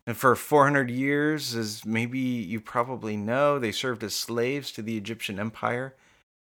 And 0.06 0.16
for 0.16 0.36
400 0.36 0.88
years, 0.90 1.56
as 1.56 1.84
maybe 1.84 2.18
you 2.18 2.60
probably 2.60 3.16
know, 3.16 3.58
they 3.58 3.72
served 3.72 4.04
as 4.04 4.14
slaves 4.14 4.70
to 4.72 4.82
the 4.82 4.96
Egyptian 4.96 5.40
Empire. 5.40 5.96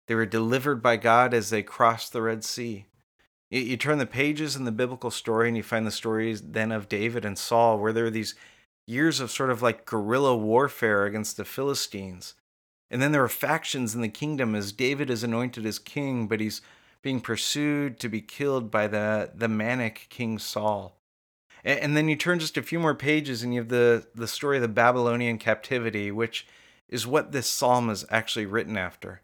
They 0.09 0.17
were 0.17 0.27
delivered 0.27 0.83
by 0.83 0.97
God 0.97 1.33
as 1.33 1.51
they 1.51 1.63
crossed 1.63 2.13
the 2.13 2.23
Red 2.23 2.45
Sea. 2.45 2.87
You, 3.51 3.61
you 3.61 3.77
turn 3.77 3.99
the 3.99 4.07
pages 4.07 4.57
in 4.57 4.65
the 4.65 4.73
biblical 4.73 5.13
story 5.13 5.49
and 5.49 5.57
you 5.57 5.63
find 5.63 5.87
the 5.87 5.93
stories 5.93 6.43
then 6.43 6.73
of 6.73 6.89
David 6.89 7.25
and 7.25 7.39
Saul, 7.39 7.79
where 7.79 7.93
there 7.93 8.07
are 8.07 8.11
these 8.11 8.35
years 8.87 9.21
of 9.21 9.31
sort 9.31 9.51
of 9.51 9.63
like 9.63 9.87
guerrilla 9.87 10.37
warfare 10.37 11.05
against 11.07 11.37
the 11.37 11.45
Philistines. 11.45 12.35
And 12.91 13.03
then 13.03 13.13
there 13.13 13.25
are 13.25 13.29
factions 13.29 13.95
in 13.95 14.01
the 14.01 14.09
kingdom 14.09 14.55
as 14.55 14.73
David 14.73 15.11
is 15.11 15.25
anointed 15.25 15.67
as 15.67 15.79
king, 15.79 16.27
but 16.27 16.41
he's 16.41 16.61
being 17.03 17.21
pursued 17.21 17.99
to 18.01 18.09
be 18.09 18.21
killed 18.21 18.71
by 18.71 18.87
the, 18.87 19.31
the 19.35 19.49
manic 19.49 20.07
King 20.09 20.39
Saul. 20.39 20.97
And, 21.67 21.97
then 21.97 22.09
you 22.09 22.15
turn 22.15 22.39
just 22.39 22.57
a 22.57 22.63
few 22.63 22.79
more 22.79 22.95
pages 22.95 23.43
and 23.43 23.53
you 23.53 23.59
have 23.61 23.69
the, 23.69 24.07
the 24.15 24.29
story 24.29 24.57
of 24.57 24.63
the 24.63 24.69
Babylonian 24.69 25.37
captivity, 25.37 26.13
which 26.13 26.47
is 26.89 27.09
what 27.09 27.33
this 27.33 27.49
psalm 27.49 27.91
is 27.91 28.07
actually 28.09 28.47
written 28.47 28.77
after. 28.77 29.21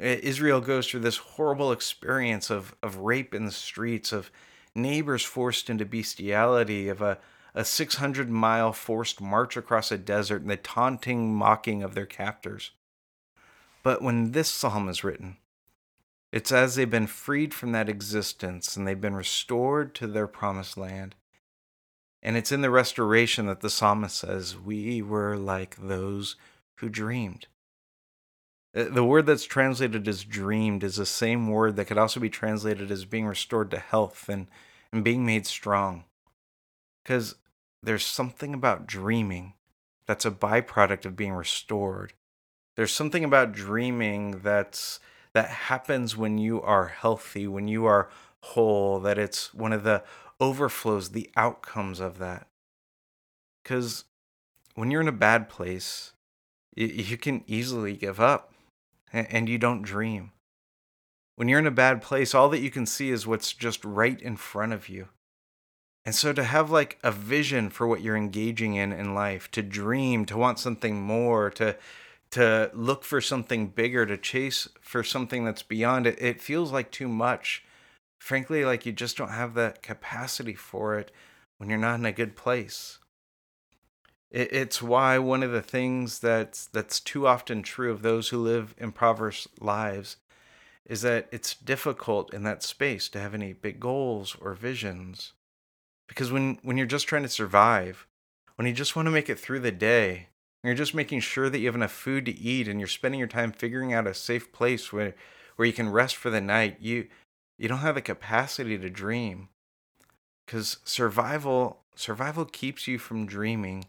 Israel 0.00 0.60
goes 0.60 0.88
through 0.88 1.00
this 1.00 1.18
horrible 1.18 1.70
experience 1.70 2.50
of, 2.50 2.74
of 2.82 2.96
rape 2.96 3.32
in 3.32 3.46
the 3.46 3.52
streets, 3.52 4.10
of 4.10 4.32
neighbors 4.74 5.22
forced 5.22 5.70
into 5.70 5.84
bestiality, 5.84 6.88
of 6.88 7.00
a, 7.00 7.18
a 7.54 7.64
600 7.64 8.28
mile 8.28 8.72
forced 8.72 9.20
march 9.20 9.56
across 9.56 9.92
a 9.92 9.98
desert, 9.98 10.42
and 10.42 10.50
the 10.50 10.56
taunting 10.56 11.32
mocking 11.32 11.84
of 11.84 11.94
their 11.94 12.06
captors. 12.06 12.72
But 13.84 14.02
when 14.02 14.32
this 14.32 14.48
psalm 14.48 14.88
is 14.88 15.04
written, 15.04 15.36
it's 16.32 16.50
as 16.50 16.74
they've 16.74 16.90
been 16.90 17.06
freed 17.06 17.54
from 17.54 17.70
that 17.70 17.88
existence 17.88 18.76
and 18.76 18.86
they've 18.86 19.00
been 19.00 19.14
restored 19.14 19.94
to 19.94 20.08
their 20.08 20.26
promised 20.26 20.76
land. 20.76 21.14
And 22.22 22.36
it's 22.36 22.52
in 22.52 22.62
the 22.62 22.70
restoration 22.70 23.46
that 23.46 23.60
the 23.60 23.70
psalmist 23.70 24.16
says, 24.16 24.56
We 24.56 25.02
were 25.02 25.36
like 25.36 25.76
those 25.76 26.36
who 26.76 26.88
dreamed. 26.88 27.46
The 28.74 29.04
word 29.04 29.26
that's 29.26 29.44
translated 29.44 30.06
as 30.06 30.24
dreamed 30.24 30.84
is 30.84 30.96
the 30.96 31.06
same 31.06 31.48
word 31.48 31.76
that 31.76 31.86
could 31.86 31.98
also 31.98 32.20
be 32.20 32.30
translated 32.30 32.90
as 32.90 33.04
being 33.04 33.26
restored 33.26 33.70
to 33.70 33.78
health 33.78 34.28
and, 34.28 34.46
and 34.92 35.02
being 35.02 35.24
made 35.24 35.46
strong. 35.46 36.04
Because 37.02 37.36
there's 37.82 38.04
something 38.04 38.52
about 38.52 38.86
dreaming 38.86 39.54
that's 40.06 40.24
a 40.24 40.30
byproduct 40.30 41.06
of 41.06 41.16
being 41.16 41.32
restored. 41.32 42.12
There's 42.76 42.92
something 42.92 43.24
about 43.24 43.52
dreaming 43.52 44.40
that's 44.42 45.00
that 45.34 45.48
happens 45.48 46.16
when 46.16 46.38
you 46.38 46.60
are 46.62 46.86
healthy, 46.88 47.46
when 47.46 47.68
you 47.68 47.84
are 47.84 48.08
whole, 48.40 48.98
that 49.00 49.18
it's 49.18 49.52
one 49.52 49.72
of 49.72 49.82
the 49.82 50.02
overflows, 50.40 51.10
the 51.10 51.30
outcomes 51.36 52.00
of 52.00 52.18
that. 52.18 52.46
Because 53.62 54.04
when 54.74 54.90
you're 54.90 55.00
in 55.00 55.08
a 55.08 55.12
bad 55.12 55.48
place, 55.48 56.12
you 56.74 57.16
can 57.16 57.42
easily 57.46 57.94
give 57.96 58.20
up 58.20 58.52
and 59.12 59.48
you 59.48 59.58
don't 59.58 59.82
dream. 59.82 60.32
When 61.36 61.48
you're 61.48 61.58
in 61.58 61.66
a 61.66 61.72
bad 61.72 62.02
place, 62.02 62.34
all 62.34 62.48
that 62.50 62.60
you 62.60 62.70
can 62.70 62.86
see 62.86 63.10
is 63.10 63.26
what's 63.26 63.52
just 63.52 63.84
right 63.84 64.20
in 64.20 64.36
front 64.36 64.72
of 64.72 64.88
you. 64.88 65.08
And 66.04 66.14
so 66.14 66.32
to 66.32 66.44
have 66.44 66.70
like 66.70 66.98
a 67.02 67.12
vision 67.12 67.70
for 67.70 67.86
what 67.86 68.00
you're 68.00 68.16
engaging 68.16 68.74
in 68.74 68.92
in 68.92 69.14
life, 69.14 69.50
to 69.50 69.62
dream, 69.62 70.24
to 70.26 70.38
want 70.38 70.58
something 70.58 71.00
more, 71.00 71.50
to 71.50 71.76
to 72.30 72.70
look 72.74 73.04
for 73.04 73.20
something 73.20 73.68
bigger, 73.68 74.04
to 74.04 74.16
chase 74.16 74.68
for 74.80 75.02
something 75.02 75.44
that's 75.44 75.62
beyond 75.62 76.06
it, 76.06 76.20
it 76.20 76.42
feels 76.42 76.72
like 76.72 76.90
too 76.90 77.08
much. 77.08 77.64
Frankly, 78.18 78.64
like 78.64 78.84
you 78.84 78.92
just 78.92 79.16
don't 79.16 79.30
have 79.30 79.54
that 79.54 79.82
capacity 79.82 80.54
for 80.54 80.98
it 80.98 81.10
when 81.58 81.70
you're 81.70 81.78
not 81.78 81.98
in 81.98 82.06
a 82.06 82.12
good 82.12 82.36
place. 82.36 82.98
It, 84.30 84.52
it's 84.52 84.82
why 84.82 85.18
one 85.18 85.42
of 85.42 85.52
the 85.52 85.62
things 85.62 86.18
that's 86.18 86.66
that's 86.66 87.00
too 87.00 87.26
often 87.26 87.62
true 87.62 87.90
of 87.90 88.02
those 88.02 88.28
who 88.28 88.38
live 88.38 88.74
impoverished 88.78 89.48
lives 89.60 90.16
is 90.88 91.02
that 91.02 91.28
it's 91.30 91.54
difficult 91.54 92.32
in 92.32 92.42
that 92.44 92.62
space 92.62 93.08
to 93.10 93.20
have 93.20 93.34
any 93.34 93.52
big 93.52 93.78
goals 93.78 94.36
or 94.40 94.54
visions. 94.54 95.34
Because 96.08 96.32
when, 96.32 96.58
when 96.62 96.78
you're 96.78 96.86
just 96.86 97.06
trying 97.06 97.22
to 97.22 97.28
survive, 97.28 98.06
when 98.56 98.66
you 98.66 98.72
just 98.72 98.96
want 98.96 99.06
to 99.06 99.12
make 99.12 99.28
it 99.28 99.38
through 99.38 99.60
the 99.60 99.70
day, 99.70 100.28
you're 100.64 100.74
just 100.74 100.94
making 100.94 101.20
sure 101.20 101.50
that 101.50 101.58
you 101.58 101.66
have 101.66 101.74
enough 101.74 101.92
food 101.92 102.24
to 102.24 102.38
eat 102.38 102.66
and 102.66 102.80
you're 102.80 102.88
spending 102.88 103.18
your 103.18 103.28
time 103.28 103.52
figuring 103.52 103.92
out 103.92 104.06
a 104.06 104.14
safe 104.14 104.50
place 104.50 104.90
where, 104.90 105.14
where 105.56 105.66
you 105.66 105.74
can 105.74 105.90
rest 105.90 106.16
for 106.16 106.30
the 106.30 106.40
night, 106.40 106.78
you 106.80 107.06
you 107.58 107.68
don't 107.68 107.78
have 107.78 107.96
the 107.96 108.02
capacity 108.02 108.78
to 108.78 108.90
dream. 108.90 109.48
Cuz 110.46 110.78
survival 110.84 111.84
survival 111.94 112.44
keeps 112.44 112.86
you 112.86 112.98
from 112.98 113.26
dreaming 113.26 113.84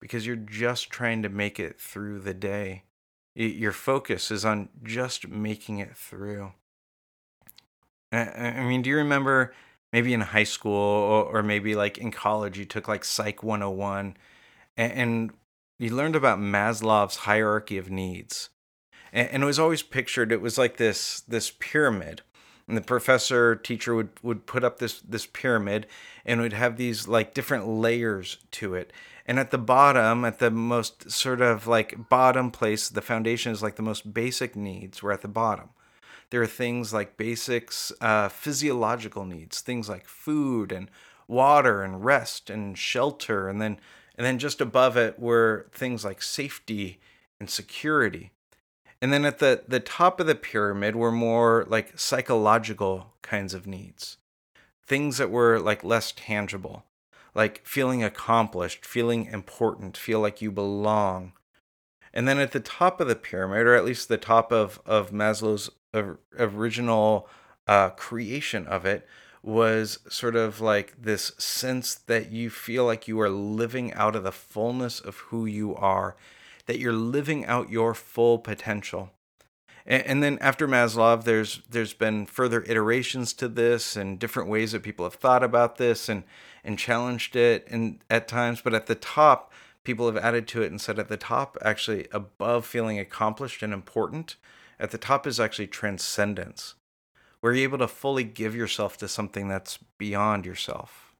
because 0.00 0.26
you're 0.26 0.36
just 0.36 0.90
trying 0.90 1.22
to 1.22 1.28
make 1.28 1.60
it 1.60 1.80
through 1.80 2.20
the 2.20 2.34
day. 2.34 2.84
Your 3.34 3.72
focus 3.72 4.30
is 4.30 4.44
on 4.44 4.68
just 4.82 5.28
making 5.28 5.78
it 5.78 5.96
through. 5.96 6.52
I 8.12 8.62
mean, 8.64 8.82
do 8.82 8.90
you 8.90 8.96
remember 8.96 9.54
maybe 9.92 10.14
in 10.14 10.20
high 10.20 10.44
school 10.44 10.72
or 11.30 11.42
maybe 11.42 11.74
like 11.74 11.98
in 11.98 12.10
college, 12.10 12.58
you 12.58 12.64
took 12.64 12.88
like 12.88 13.04
Psych 13.04 13.42
101 13.42 14.16
and 14.76 15.32
you 15.78 15.94
learned 15.94 16.16
about 16.16 16.38
Maslow's 16.38 17.16
hierarchy 17.16 17.76
of 17.78 17.90
needs. 17.90 18.48
And 19.12 19.42
it 19.42 19.46
was 19.46 19.58
always 19.58 19.82
pictured, 19.82 20.32
it 20.32 20.40
was 20.40 20.56
like 20.56 20.78
this, 20.78 21.20
this 21.20 21.50
pyramid 21.50 22.22
and 22.68 22.76
the 22.76 22.82
professor 22.82 23.56
teacher 23.56 23.94
would 23.94 24.10
would 24.22 24.46
put 24.46 24.64
up 24.64 24.78
this 24.78 25.00
this 25.00 25.26
pyramid 25.26 25.86
and 26.24 26.40
would 26.40 26.52
have 26.52 26.76
these 26.76 27.08
like 27.08 27.34
different 27.34 27.68
layers 27.68 28.38
to 28.52 28.74
it. 28.74 28.92
And 29.26 29.38
at 29.38 29.50
the 29.50 29.58
bottom 29.58 30.24
at 30.24 30.38
the 30.38 30.50
most 30.50 31.10
sort 31.10 31.40
of 31.40 31.66
like 31.66 32.08
bottom 32.08 32.50
place 32.50 32.88
the 32.88 33.02
foundation 33.02 33.52
is 33.52 33.62
like 33.62 33.76
the 33.76 33.82
most 33.82 34.12
basic 34.14 34.56
needs 34.56 35.02
we're 35.02 35.12
at 35.12 35.22
the 35.22 35.28
bottom. 35.28 35.70
There 36.30 36.42
are 36.42 36.46
things 36.46 36.92
like 36.92 37.16
basics 37.16 37.92
uh, 38.00 38.28
physiological 38.28 39.24
needs 39.24 39.60
things 39.60 39.88
like 39.88 40.06
food 40.06 40.72
and 40.72 40.90
water 41.28 41.82
and 41.82 42.04
rest 42.04 42.50
and 42.50 42.76
shelter. 42.76 43.48
And 43.48 43.60
then 43.60 43.78
and 44.16 44.26
then 44.26 44.38
just 44.38 44.60
above 44.60 44.96
it 44.96 45.18
were 45.18 45.66
things 45.72 46.04
like 46.04 46.22
safety 46.22 47.00
and 47.40 47.48
security 47.50 48.32
and 49.02 49.12
then 49.12 49.24
at 49.24 49.40
the, 49.40 49.64
the 49.66 49.80
top 49.80 50.20
of 50.20 50.28
the 50.28 50.36
pyramid 50.36 50.94
were 50.94 51.10
more 51.10 51.66
like 51.68 51.98
psychological 51.98 53.14
kinds 53.20 53.52
of 53.52 53.66
needs. 53.66 54.16
Things 54.86 55.18
that 55.18 55.28
were 55.28 55.58
like 55.58 55.82
less 55.82 56.12
tangible, 56.12 56.84
like 57.34 57.66
feeling 57.66 58.04
accomplished, 58.04 58.86
feeling 58.86 59.26
important, 59.26 59.96
feel 59.96 60.20
like 60.20 60.40
you 60.40 60.52
belong. 60.52 61.32
And 62.14 62.28
then 62.28 62.38
at 62.38 62.52
the 62.52 62.60
top 62.60 63.00
of 63.00 63.08
the 63.08 63.16
pyramid, 63.16 63.66
or 63.66 63.74
at 63.74 63.84
least 63.84 64.08
the 64.08 64.16
top 64.18 64.52
of, 64.52 64.80
of 64.86 65.10
Maslow's 65.10 65.68
original 66.38 67.28
uh, 67.66 67.90
creation 67.90 68.68
of 68.68 68.86
it, 68.86 69.04
was 69.42 69.98
sort 70.08 70.36
of 70.36 70.60
like 70.60 70.94
this 71.02 71.32
sense 71.38 71.96
that 71.96 72.30
you 72.30 72.50
feel 72.50 72.84
like 72.84 73.08
you 73.08 73.20
are 73.20 73.30
living 73.30 73.92
out 73.94 74.14
of 74.14 74.22
the 74.22 74.30
fullness 74.30 75.00
of 75.00 75.16
who 75.16 75.44
you 75.44 75.74
are 75.74 76.14
that 76.66 76.78
you're 76.78 76.92
living 76.92 77.44
out 77.46 77.70
your 77.70 77.94
full 77.94 78.38
potential. 78.38 79.10
And, 79.86 80.02
and 80.04 80.22
then 80.22 80.38
after 80.40 80.68
Maslow, 80.68 81.22
there's 81.22 81.62
there's 81.68 81.94
been 81.94 82.26
further 82.26 82.62
iterations 82.62 83.32
to 83.34 83.48
this 83.48 83.96
and 83.96 84.18
different 84.18 84.48
ways 84.48 84.72
that 84.72 84.82
people 84.82 85.04
have 85.04 85.14
thought 85.14 85.42
about 85.42 85.76
this 85.76 86.08
and 86.08 86.24
and 86.64 86.78
challenged 86.78 87.34
it 87.34 87.66
and 87.70 87.98
at 88.08 88.28
times, 88.28 88.60
but 88.60 88.74
at 88.74 88.86
the 88.86 88.94
top, 88.94 89.52
people 89.84 90.06
have 90.06 90.16
added 90.16 90.46
to 90.48 90.62
it 90.62 90.70
and 90.70 90.80
said 90.80 90.98
at 90.98 91.08
the 91.08 91.16
top, 91.16 91.58
actually 91.62 92.06
above 92.12 92.64
feeling 92.64 92.98
accomplished 92.98 93.62
and 93.62 93.72
important, 93.72 94.36
at 94.78 94.90
the 94.90 94.98
top 94.98 95.26
is 95.26 95.40
actually 95.40 95.66
transcendence, 95.66 96.74
where 97.40 97.52
you're 97.52 97.64
able 97.64 97.78
to 97.78 97.88
fully 97.88 98.24
give 98.24 98.54
yourself 98.54 98.96
to 98.98 99.08
something 99.08 99.48
that's 99.48 99.78
beyond 99.98 100.46
yourself. 100.46 101.14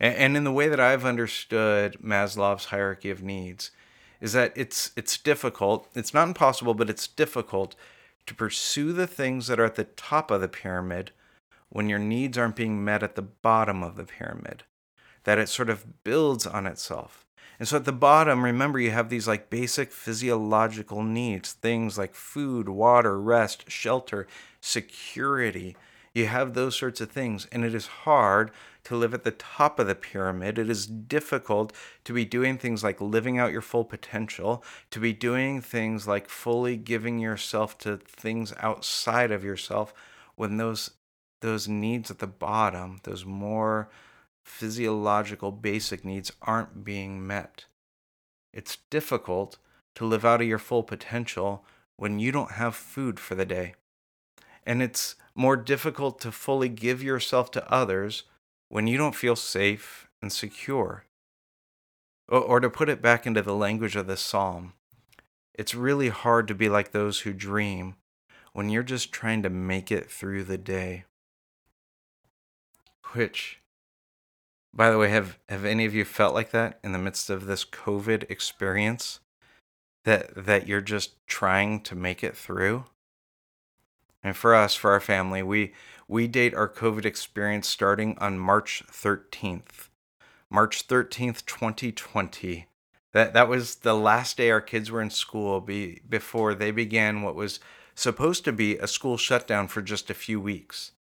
And, 0.00 0.14
and 0.16 0.36
in 0.36 0.44
the 0.44 0.52
way 0.52 0.68
that 0.68 0.80
I've 0.80 1.04
understood 1.04 1.96
Maslow's 2.02 2.66
hierarchy 2.66 3.10
of 3.10 3.22
needs, 3.22 3.70
is 4.20 4.32
that 4.32 4.52
it's 4.56 4.90
it's 4.96 5.18
difficult. 5.18 5.88
It's 5.94 6.14
not 6.14 6.28
impossible, 6.28 6.74
but 6.74 6.90
it's 6.90 7.06
difficult 7.06 7.74
to 8.26 8.34
pursue 8.34 8.92
the 8.92 9.06
things 9.06 9.46
that 9.46 9.60
are 9.60 9.64
at 9.64 9.74
the 9.74 9.84
top 9.84 10.30
of 10.30 10.40
the 10.40 10.48
pyramid 10.48 11.10
when 11.68 11.88
your 11.88 11.98
needs 11.98 12.38
aren't 12.38 12.56
being 12.56 12.84
met 12.84 13.02
at 13.02 13.16
the 13.16 13.22
bottom 13.22 13.82
of 13.82 13.96
the 13.96 14.04
pyramid. 14.04 14.64
That 15.24 15.38
it 15.38 15.48
sort 15.48 15.70
of 15.70 16.04
builds 16.04 16.46
on 16.46 16.66
itself. 16.66 17.24
And 17.58 17.68
so 17.68 17.76
at 17.76 17.84
the 17.84 17.92
bottom, 17.92 18.44
remember 18.44 18.80
you 18.80 18.90
have 18.90 19.08
these 19.08 19.28
like 19.28 19.50
basic 19.50 19.92
physiological 19.92 21.02
needs, 21.02 21.52
things 21.52 21.96
like 21.96 22.14
food, 22.14 22.68
water, 22.68 23.20
rest, 23.20 23.70
shelter, 23.70 24.26
security. 24.60 25.76
You 26.12 26.26
have 26.26 26.54
those 26.54 26.76
sorts 26.76 27.00
of 27.00 27.10
things, 27.10 27.46
and 27.52 27.64
it 27.64 27.74
is 27.74 27.86
hard 27.86 28.50
to 28.84 28.96
live 28.96 29.14
at 29.14 29.24
the 29.24 29.30
top 29.30 29.78
of 29.78 29.86
the 29.86 29.94
pyramid. 29.94 30.58
It 30.58 30.70
is 30.70 30.86
difficult 30.86 31.72
to 32.04 32.12
be 32.12 32.24
doing 32.24 32.58
things 32.58 32.84
like 32.84 33.00
living 33.00 33.38
out 33.38 33.52
your 33.52 33.62
full 33.62 33.84
potential, 33.84 34.62
to 34.90 35.00
be 35.00 35.12
doing 35.12 35.60
things 35.60 36.06
like 36.06 36.28
fully 36.28 36.76
giving 36.76 37.18
yourself 37.18 37.78
to 37.78 37.96
things 37.96 38.52
outside 38.58 39.30
of 39.30 39.44
yourself 39.44 39.92
when 40.36 40.56
those 40.56 40.90
those 41.40 41.68
needs 41.68 42.10
at 42.10 42.20
the 42.20 42.26
bottom, 42.26 43.00
those 43.02 43.26
more 43.26 43.90
physiological 44.44 45.52
basic 45.52 46.02
needs 46.02 46.32
aren't 46.40 46.84
being 46.84 47.26
met. 47.26 47.66
It's 48.52 48.78
difficult 48.88 49.58
to 49.96 50.06
live 50.06 50.24
out 50.24 50.40
of 50.40 50.46
your 50.46 50.58
full 50.58 50.82
potential 50.82 51.64
when 51.96 52.18
you 52.18 52.32
don't 52.32 52.52
have 52.52 52.74
food 52.74 53.20
for 53.20 53.34
the 53.34 53.44
day. 53.44 53.74
And 54.64 54.82
it's 54.82 55.16
more 55.34 55.56
difficult 55.56 56.18
to 56.20 56.32
fully 56.32 56.70
give 56.70 57.02
yourself 57.02 57.50
to 57.52 57.70
others 57.70 58.22
when 58.68 58.86
you 58.86 58.96
don't 58.96 59.14
feel 59.14 59.36
safe 59.36 60.08
and 60.20 60.32
secure. 60.32 61.04
Or, 62.28 62.40
or 62.40 62.60
to 62.60 62.70
put 62.70 62.88
it 62.88 63.02
back 63.02 63.26
into 63.26 63.42
the 63.42 63.54
language 63.54 63.96
of 63.96 64.06
this 64.06 64.20
psalm, 64.20 64.72
it's 65.54 65.74
really 65.74 66.08
hard 66.08 66.48
to 66.48 66.54
be 66.54 66.68
like 66.68 66.90
those 66.90 67.20
who 67.20 67.32
dream 67.32 67.96
when 68.52 68.70
you're 68.70 68.82
just 68.82 69.12
trying 69.12 69.42
to 69.42 69.50
make 69.50 69.92
it 69.92 70.10
through 70.10 70.44
the 70.44 70.58
day. 70.58 71.04
Which, 73.12 73.60
by 74.72 74.90
the 74.90 74.98
way, 74.98 75.10
have, 75.10 75.38
have 75.48 75.64
any 75.64 75.84
of 75.84 75.94
you 75.94 76.04
felt 76.04 76.34
like 76.34 76.50
that 76.50 76.78
in 76.82 76.92
the 76.92 76.98
midst 76.98 77.30
of 77.30 77.46
this 77.46 77.64
COVID 77.64 78.30
experience? 78.30 79.20
That, 80.04 80.44
that 80.44 80.68
you're 80.68 80.82
just 80.82 81.14
trying 81.26 81.80
to 81.82 81.94
make 81.94 82.22
it 82.22 82.36
through? 82.36 82.84
And 84.22 84.36
for 84.36 84.54
us, 84.54 84.74
for 84.74 84.90
our 84.90 85.00
family, 85.00 85.42
we 85.42 85.72
we 86.08 86.26
date 86.26 86.54
our 86.54 86.68
COVID 86.68 87.04
experience 87.04 87.68
starting 87.68 88.16
on 88.18 88.38
March 88.38 88.82
13th. 88.90 89.88
March 90.50 90.86
13th, 90.86 91.44
2020. 91.46 92.66
That 93.12 93.32
that 93.32 93.48
was 93.48 93.76
the 93.76 93.94
last 93.94 94.36
day 94.36 94.50
our 94.50 94.60
kids 94.60 94.90
were 94.90 95.00
in 95.00 95.10
school 95.10 95.60
be, 95.60 96.00
before 96.08 96.54
they 96.54 96.70
began 96.70 97.22
what 97.22 97.34
was 97.34 97.60
supposed 97.94 98.44
to 98.44 98.52
be 98.52 98.76
a 98.76 98.86
school 98.86 99.16
shutdown 99.16 99.68
for 99.68 99.82
just 99.82 100.10
a 100.10 100.14
few 100.14 100.40
weeks. 100.40 100.92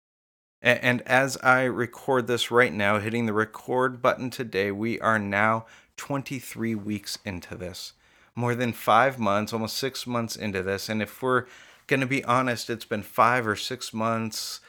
And, 0.62 0.80
and 0.82 1.02
as 1.04 1.38
I 1.38 1.64
record 1.64 2.28
this 2.28 2.52
right 2.52 2.74
now, 2.74 3.00
hitting 3.00 3.26
the 3.26 3.34
record 3.34 4.02
button 4.02 4.30
today, 4.30 4.72
we 4.72 5.00
are 5.00 5.20
now 5.20 5.66
23 5.98 6.76
weeks 6.76 7.18
into 7.26 7.56
this. 7.56 7.94
More 8.36 8.56
than 8.56 8.74
five 8.74 9.20
months, 9.20 9.54
almost 9.54 9.78
six 9.78 10.08
months 10.08 10.36
into 10.36 10.64
this. 10.64 10.90
And 10.90 11.02
if 11.02 11.22
we're 11.22 11.46
going 11.88 12.00
to 12.00 12.08
be 12.08 12.24
honest, 12.24 12.70
it's 12.70 12.86
been 12.86 13.04
five 13.04 13.46
or 13.46 13.56
six 13.56 13.94
months 13.94 14.60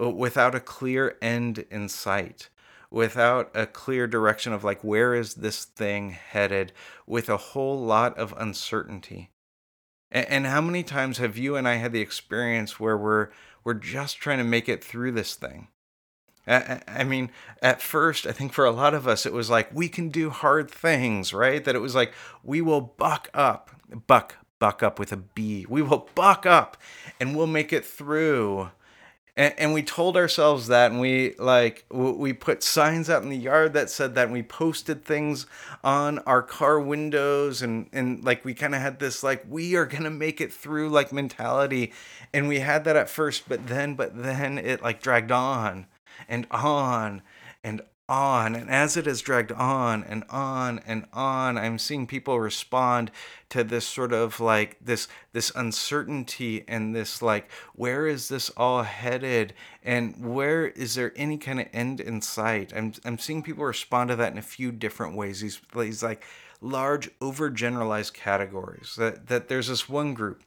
Uh, 0.00 0.08
without 0.08 0.54
a 0.54 0.60
clear 0.60 1.16
end 1.20 1.64
in 1.70 1.88
sight 1.88 2.48
without 2.90 3.50
a 3.54 3.66
clear 3.66 4.06
direction 4.06 4.52
of 4.52 4.62
like 4.62 4.82
where 4.82 5.14
is 5.14 5.34
this 5.34 5.64
thing 5.64 6.10
headed 6.10 6.72
with 7.06 7.28
a 7.28 7.36
whole 7.38 7.78
lot 7.78 8.16
of 8.18 8.34
uncertainty 8.36 9.30
and, 10.10 10.26
and 10.28 10.46
how 10.46 10.60
many 10.60 10.82
times 10.82 11.18
have 11.18 11.36
you 11.36 11.56
and 11.56 11.66
i 11.66 11.74
had 11.74 11.92
the 11.92 12.00
experience 12.00 12.78
where 12.78 12.96
we're 12.96 13.28
we're 13.64 13.74
just 13.74 14.18
trying 14.18 14.38
to 14.38 14.44
make 14.44 14.68
it 14.68 14.84
through 14.84 15.12
this 15.12 15.34
thing 15.34 15.68
I 16.44 17.04
mean, 17.04 17.30
at 17.62 17.80
first, 17.80 18.26
I 18.26 18.32
think 18.32 18.52
for 18.52 18.64
a 18.64 18.72
lot 18.72 18.94
of 18.94 19.06
us, 19.06 19.26
it 19.26 19.32
was 19.32 19.48
like, 19.48 19.72
we 19.72 19.88
can 19.88 20.08
do 20.08 20.30
hard 20.30 20.68
things, 20.68 21.32
right? 21.32 21.64
That 21.64 21.76
it 21.76 21.80
was 21.80 21.94
like, 21.94 22.12
we 22.42 22.60
will 22.60 22.80
buck 22.80 23.28
up, 23.32 23.70
buck, 24.08 24.34
buck 24.58 24.82
up 24.82 24.98
with 24.98 25.12
a 25.12 25.16
B. 25.16 25.66
We 25.68 25.82
will 25.82 26.08
buck 26.16 26.44
up 26.44 26.76
and 27.20 27.36
we'll 27.36 27.46
make 27.46 27.72
it 27.72 27.84
through 27.84 28.70
and, 29.36 29.54
and 29.56 29.74
we 29.74 29.82
told 29.82 30.16
ourselves 30.16 30.66
that 30.66 30.90
and 30.90 31.00
we 31.00 31.34
like 31.38 31.86
we 31.90 32.32
put 32.32 32.62
signs 32.62 33.08
out 33.08 33.22
in 33.22 33.30
the 33.30 33.36
yard 33.36 33.72
that 33.72 33.88
said 33.88 34.14
that 34.14 34.24
and 34.24 34.32
we 34.32 34.42
posted 34.42 35.04
things 35.04 35.46
on 35.82 36.18
our 36.20 36.42
car 36.42 36.78
windows 36.78 37.62
and 37.62 37.88
and 37.92 38.22
like 38.24 38.44
we 38.44 38.52
kind 38.52 38.74
of 38.74 38.82
had 38.82 38.98
this 38.98 39.22
like 39.22 39.44
we 39.48 39.74
are 39.74 39.86
gonna 39.86 40.10
make 40.10 40.40
it 40.40 40.52
through 40.52 40.90
like 40.90 41.12
mentality. 41.12 41.92
And 42.34 42.48
we 42.48 42.60
had 42.60 42.84
that 42.84 42.96
at 42.96 43.08
first 43.08 43.48
but 43.48 43.66
then 43.66 43.94
but 43.94 44.22
then 44.22 44.58
it 44.58 44.82
like 44.82 45.02
dragged 45.02 45.32
on 45.32 45.86
and 46.28 46.46
on 46.50 47.22
and 47.64 47.80
on. 48.08 48.54
And 48.54 48.70
as 48.70 48.96
it 48.96 49.06
has 49.06 49.20
dragged 49.20 49.52
on 49.52 50.04
and 50.04 50.24
on 50.28 50.80
and 50.86 51.06
on, 51.12 51.56
I'm 51.56 51.78
seeing 51.78 52.06
people 52.06 52.40
respond 52.40 53.10
to 53.50 53.64
this 53.64 53.86
sort 53.86 54.12
of 54.12 54.40
like 54.40 54.76
this 54.80 55.08
this 55.32 55.52
uncertainty 55.54 56.64
and 56.68 56.94
this 56.94 57.22
like 57.22 57.50
where 57.74 58.06
is 58.06 58.28
this 58.28 58.50
all 58.50 58.82
headed 58.82 59.54
and 59.82 60.34
where 60.34 60.68
is 60.68 60.94
there 60.94 61.12
any 61.16 61.38
kind 61.38 61.60
of 61.60 61.68
end 61.72 62.00
in 62.00 62.20
sight? 62.20 62.72
I'm 62.74 62.92
I'm 63.04 63.18
seeing 63.18 63.42
people 63.42 63.64
respond 63.64 64.10
to 64.10 64.16
that 64.16 64.32
in 64.32 64.38
a 64.38 64.42
few 64.42 64.72
different 64.72 65.16
ways. 65.16 65.40
These 65.40 65.60
these 65.76 66.02
like 66.02 66.24
large 66.60 67.10
overgeneralized 67.18 68.12
categories. 68.14 68.94
That 68.96 69.28
that 69.28 69.48
there's 69.48 69.68
this 69.68 69.88
one 69.88 70.14
group 70.14 70.42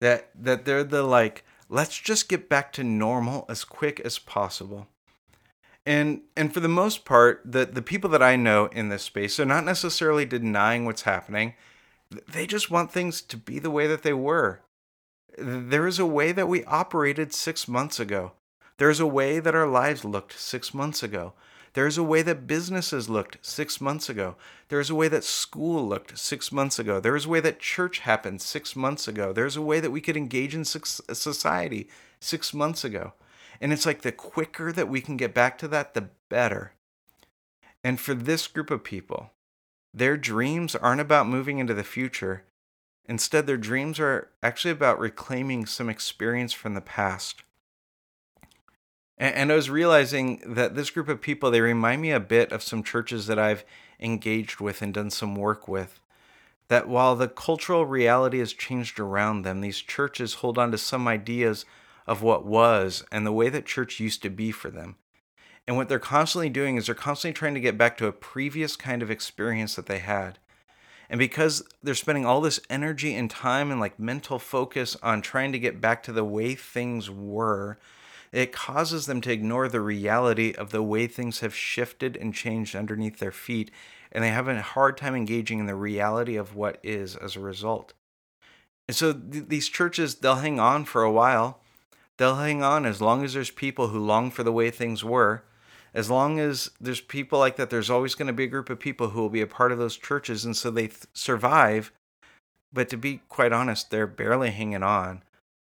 that 0.00 0.30
that 0.34 0.64
they're 0.64 0.84
the 0.84 1.02
like 1.02 1.44
let's 1.68 1.98
just 1.98 2.28
get 2.28 2.48
back 2.48 2.72
to 2.72 2.84
normal 2.84 3.44
as 3.48 3.64
quick 3.64 4.00
as 4.00 4.18
possible 4.18 4.88
and 5.86 6.20
and 6.36 6.52
for 6.52 6.60
the 6.60 6.68
most 6.68 7.04
part 7.04 7.40
the 7.44 7.64
the 7.64 7.80
people 7.82 8.10
that 8.10 8.22
i 8.22 8.36
know 8.36 8.66
in 8.66 8.88
this 8.88 9.04
space 9.04 9.40
are 9.40 9.46
not 9.46 9.64
necessarily 9.64 10.26
denying 10.26 10.84
what's 10.84 11.02
happening 11.02 11.54
they 12.10 12.46
just 12.46 12.70
want 12.70 12.92
things 12.92 13.20
to 13.22 13.36
be 13.36 13.58
the 13.58 13.70
way 13.70 13.86
that 13.86 14.02
they 14.02 14.12
were. 14.12 14.60
There 15.38 15.86
is 15.86 15.98
a 15.98 16.06
way 16.06 16.32
that 16.32 16.48
we 16.48 16.64
operated 16.64 17.34
6 17.34 17.68
months 17.68 18.00
ago. 18.00 18.32
There's 18.78 19.00
a 19.00 19.06
way 19.06 19.40
that 19.40 19.54
our 19.54 19.66
lives 19.66 20.04
looked 20.04 20.38
6 20.38 20.72
months 20.72 21.02
ago. 21.02 21.34
There's 21.74 21.98
a 21.98 22.02
way 22.02 22.22
that 22.22 22.46
businesses 22.46 23.10
looked 23.10 23.38
6 23.42 23.80
months 23.80 24.08
ago. 24.08 24.36
There's 24.68 24.88
a 24.88 24.94
way 24.94 25.08
that 25.08 25.24
school 25.24 25.86
looked 25.86 26.18
6 26.18 26.52
months 26.52 26.78
ago. 26.78 27.00
There's 27.00 27.26
a 27.26 27.28
way 27.28 27.40
that 27.40 27.58
church 27.58 27.98
happened 28.00 28.40
6 28.40 28.76
months 28.76 29.08
ago. 29.08 29.32
There's 29.32 29.56
a 29.56 29.62
way 29.62 29.80
that 29.80 29.90
we 29.90 30.00
could 30.00 30.16
engage 30.16 30.54
in 30.54 30.64
society 30.64 31.88
6 32.20 32.54
months 32.54 32.84
ago 32.84 33.12
and 33.60 33.72
it's 33.72 33.86
like 33.86 34.02
the 34.02 34.12
quicker 34.12 34.72
that 34.72 34.88
we 34.88 35.00
can 35.00 35.16
get 35.16 35.34
back 35.34 35.58
to 35.58 35.68
that, 35.68 35.94
the 35.94 36.08
better. 36.28 36.72
And 37.82 38.00
for 38.00 38.14
this 38.14 38.46
group 38.46 38.70
of 38.70 38.84
people, 38.84 39.30
their 39.94 40.16
dreams 40.16 40.74
aren't 40.74 41.00
about 41.00 41.28
moving 41.28 41.58
into 41.58 41.74
the 41.74 41.84
future. 41.84 42.44
Instead, 43.06 43.46
their 43.46 43.56
dreams 43.56 44.00
are 44.00 44.28
actually 44.42 44.72
about 44.72 44.98
reclaiming 44.98 45.64
some 45.66 45.88
experience 45.88 46.52
from 46.52 46.74
the 46.74 46.80
past. 46.80 47.42
And 49.18 49.50
I 49.50 49.54
was 49.54 49.70
realizing 49.70 50.42
that 50.44 50.74
this 50.74 50.90
group 50.90 51.08
of 51.08 51.22
people, 51.22 51.50
they 51.50 51.62
remind 51.62 52.02
me 52.02 52.10
a 52.10 52.20
bit 52.20 52.52
of 52.52 52.62
some 52.62 52.82
churches 52.82 53.26
that 53.28 53.38
I've 53.38 53.64
engaged 53.98 54.60
with 54.60 54.82
and 54.82 54.92
done 54.92 55.10
some 55.10 55.34
work 55.34 55.66
with. 55.66 56.00
That 56.68 56.88
while 56.88 57.16
the 57.16 57.28
cultural 57.28 57.86
reality 57.86 58.40
has 58.40 58.52
changed 58.52 59.00
around 59.00 59.42
them, 59.42 59.60
these 59.60 59.80
churches 59.80 60.34
hold 60.34 60.58
on 60.58 60.70
to 60.72 60.78
some 60.78 61.08
ideas 61.08 61.64
of 62.06 62.22
what 62.22 62.46
was 62.46 63.04
and 63.10 63.26
the 63.26 63.32
way 63.32 63.48
that 63.48 63.66
church 63.66 64.00
used 64.00 64.22
to 64.22 64.30
be 64.30 64.52
for 64.52 64.70
them. 64.70 64.96
And 65.66 65.76
what 65.76 65.88
they're 65.88 65.98
constantly 65.98 66.48
doing 66.48 66.76
is 66.76 66.86
they're 66.86 66.94
constantly 66.94 67.34
trying 67.34 67.54
to 67.54 67.60
get 67.60 67.76
back 67.76 67.96
to 67.98 68.06
a 68.06 68.12
previous 68.12 68.76
kind 68.76 69.02
of 69.02 69.10
experience 69.10 69.74
that 69.74 69.86
they 69.86 69.98
had. 69.98 70.38
And 71.08 71.18
because 71.18 71.62
they're 71.82 71.94
spending 71.94 72.26
all 72.26 72.40
this 72.40 72.60
energy 72.70 73.14
and 73.14 73.30
time 73.30 73.70
and 73.70 73.80
like 73.80 73.98
mental 73.98 74.38
focus 74.38 74.96
on 75.02 75.22
trying 75.22 75.52
to 75.52 75.58
get 75.58 75.80
back 75.80 76.02
to 76.04 76.12
the 76.12 76.24
way 76.24 76.54
things 76.54 77.10
were, 77.10 77.78
it 78.32 78.52
causes 78.52 79.06
them 79.06 79.20
to 79.22 79.32
ignore 79.32 79.68
the 79.68 79.80
reality 79.80 80.52
of 80.52 80.70
the 80.70 80.82
way 80.82 81.06
things 81.06 81.40
have 81.40 81.54
shifted 81.54 82.16
and 82.16 82.34
changed 82.34 82.74
underneath 82.74 83.18
their 83.18 83.32
feet. 83.32 83.70
And 84.12 84.22
they 84.22 84.30
have 84.30 84.48
a 84.48 84.60
hard 84.62 84.96
time 84.96 85.14
engaging 85.14 85.58
in 85.58 85.66
the 85.66 85.74
reality 85.74 86.36
of 86.36 86.54
what 86.54 86.78
is 86.82 87.16
as 87.16 87.36
a 87.36 87.40
result. 87.40 87.92
And 88.88 88.96
so 88.96 89.12
th- 89.12 89.48
these 89.48 89.68
churches, 89.68 90.16
they'll 90.16 90.36
hang 90.36 90.60
on 90.60 90.84
for 90.84 91.02
a 91.02 91.12
while 91.12 91.60
they'll 92.16 92.36
hang 92.36 92.62
on 92.62 92.86
as 92.86 93.00
long 93.00 93.24
as 93.24 93.34
there's 93.34 93.50
people 93.50 93.88
who 93.88 93.98
long 93.98 94.30
for 94.30 94.42
the 94.42 94.52
way 94.52 94.70
things 94.70 95.04
were. 95.04 95.42
As 95.94 96.10
long 96.10 96.38
as 96.38 96.70
there's 96.80 97.00
people 97.00 97.38
like 97.38 97.56
that, 97.56 97.70
there's 97.70 97.90
always 97.90 98.14
going 98.14 98.26
to 98.26 98.32
be 98.32 98.44
a 98.44 98.48
group 98.48 98.68
of 98.68 98.78
people 98.78 99.10
who 99.10 99.20
will 99.20 99.30
be 99.30 99.40
a 99.40 99.46
part 99.46 99.72
of 99.72 99.78
those 99.78 99.96
churches. 99.96 100.44
And 100.44 100.56
so 100.56 100.70
they 100.70 100.88
th- 100.88 101.04
survive. 101.14 101.90
But 102.72 102.88
to 102.90 102.96
be 102.96 103.22
quite 103.28 103.52
honest, 103.52 103.90
they're 103.90 104.06
barely 104.06 104.50
hanging 104.50 104.82
on. 104.82 105.22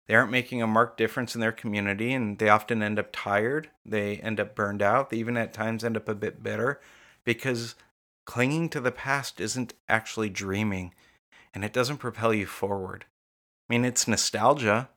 They 0.08 0.16
aren't 0.16 0.32
making 0.32 0.62
a 0.62 0.68
marked 0.68 0.98
difference 0.98 1.36
in 1.36 1.42
their 1.42 1.52
community, 1.52 2.14
and 2.14 2.38
they 2.40 2.50
often 2.50 2.82
end 2.82 2.98
up 2.98 3.10
tired. 3.12 3.70
They 3.86 4.18
end 4.18 4.40
up 4.40 4.56
burned 4.56 4.82
out. 4.82 5.10
They 5.10 5.18
even 5.18 5.38
at 5.38 5.54
times 5.54 5.84
end 5.84 5.98
up 5.98 6.10
a 6.10 6.16
bit 6.16 6.44
bitter 6.44 6.80
because 7.24 7.76
clinging 8.26 8.70
to 8.70 8.80
the 8.80 8.92
past 8.92 9.40
isn't 9.42 9.74
actually 9.90 10.30
dreaming 10.30 10.94
and 11.54 11.66
it 11.66 11.74
doesn't 11.74 11.98
propel 11.98 12.34
you 12.34 12.46
forward. 12.46 13.06
I 13.68 13.74
mean, 13.74 13.84
it's 13.84 14.08
nostalgia, 14.08 14.90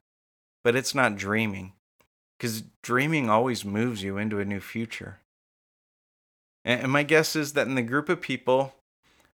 but 0.63 0.75
it's 0.75 0.95
not 0.95 1.15
dreaming 1.15 1.73
because 2.37 2.63
dreaming 2.81 3.29
always 3.29 3.63
moves 3.63 4.03
you 4.03 4.17
into 4.17 4.39
a 4.39 4.45
new 4.45 4.59
future. 4.59 5.19
And 6.63 6.91
my 6.91 7.03
guess 7.03 7.35
is 7.35 7.53
that 7.53 7.67
in 7.67 7.75
the 7.75 7.81
group 7.81 8.09
of 8.09 8.21
people 8.21 8.75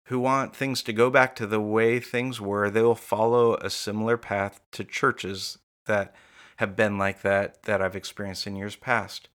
who 0.05 0.19
want 0.19 0.55
things 0.55 0.81
to 0.83 0.93
go 0.93 1.09
back 1.09 1.35
to 1.35 1.47
the 1.47 1.61
way 1.61 1.99
things 1.99 2.41
were, 2.41 2.69
they 2.69 2.81
will 2.81 2.95
follow 2.95 3.55
a 3.55 3.69
similar 3.69 4.17
path 4.17 4.59
to 4.71 4.83
churches 4.83 5.59
that 5.85 6.15
have 6.57 6.75
been 6.75 6.97
like 6.97 7.21
that 7.21 7.63
that 7.63 7.81
I've 7.81 7.95
experienced 7.95 8.45
in 8.45 8.55
years 8.55 8.75
past. 8.75 9.29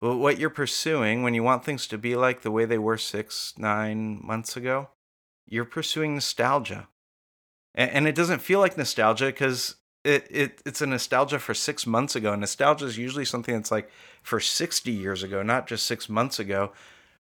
But 0.00 0.16
what 0.16 0.38
you're 0.38 0.48
pursuing 0.48 1.22
when 1.22 1.34
you 1.34 1.42
want 1.42 1.64
things 1.64 1.86
to 1.88 1.98
be 1.98 2.16
like 2.16 2.42
the 2.42 2.50
way 2.50 2.64
they 2.64 2.78
were 2.78 2.96
six, 2.96 3.54
nine 3.58 4.20
months 4.24 4.56
ago, 4.56 4.88
you're 5.46 5.66
pursuing 5.66 6.14
nostalgia. 6.14 6.88
And 7.74 8.08
it 8.08 8.14
doesn't 8.14 8.40
feel 8.40 8.58
like 8.58 8.76
nostalgia 8.76 9.26
because 9.26 9.76
it, 10.04 10.26
it 10.30 10.62
it's 10.64 10.80
a 10.80 10.86
nostalgia 10.86 11.38
for 11.38 11.54
six 11.54 11.86
months 11.86 12.16
ago. 12.16 12.34
Nostalgia 12.34 12.86
is 12.86 12.98
usually 12.98 13.24
something 13.24 13.54
that's 13.54 13.70
like 13.70 13.90
for 14.22 14.40
60 14.40 14.90
years 14.90 15.22
ago, 15.22 15.42
not 15.42 15.66
just 15.66 15.86
six 15.86 16.08
months 16.08 16.38
ago. 16.38 16.72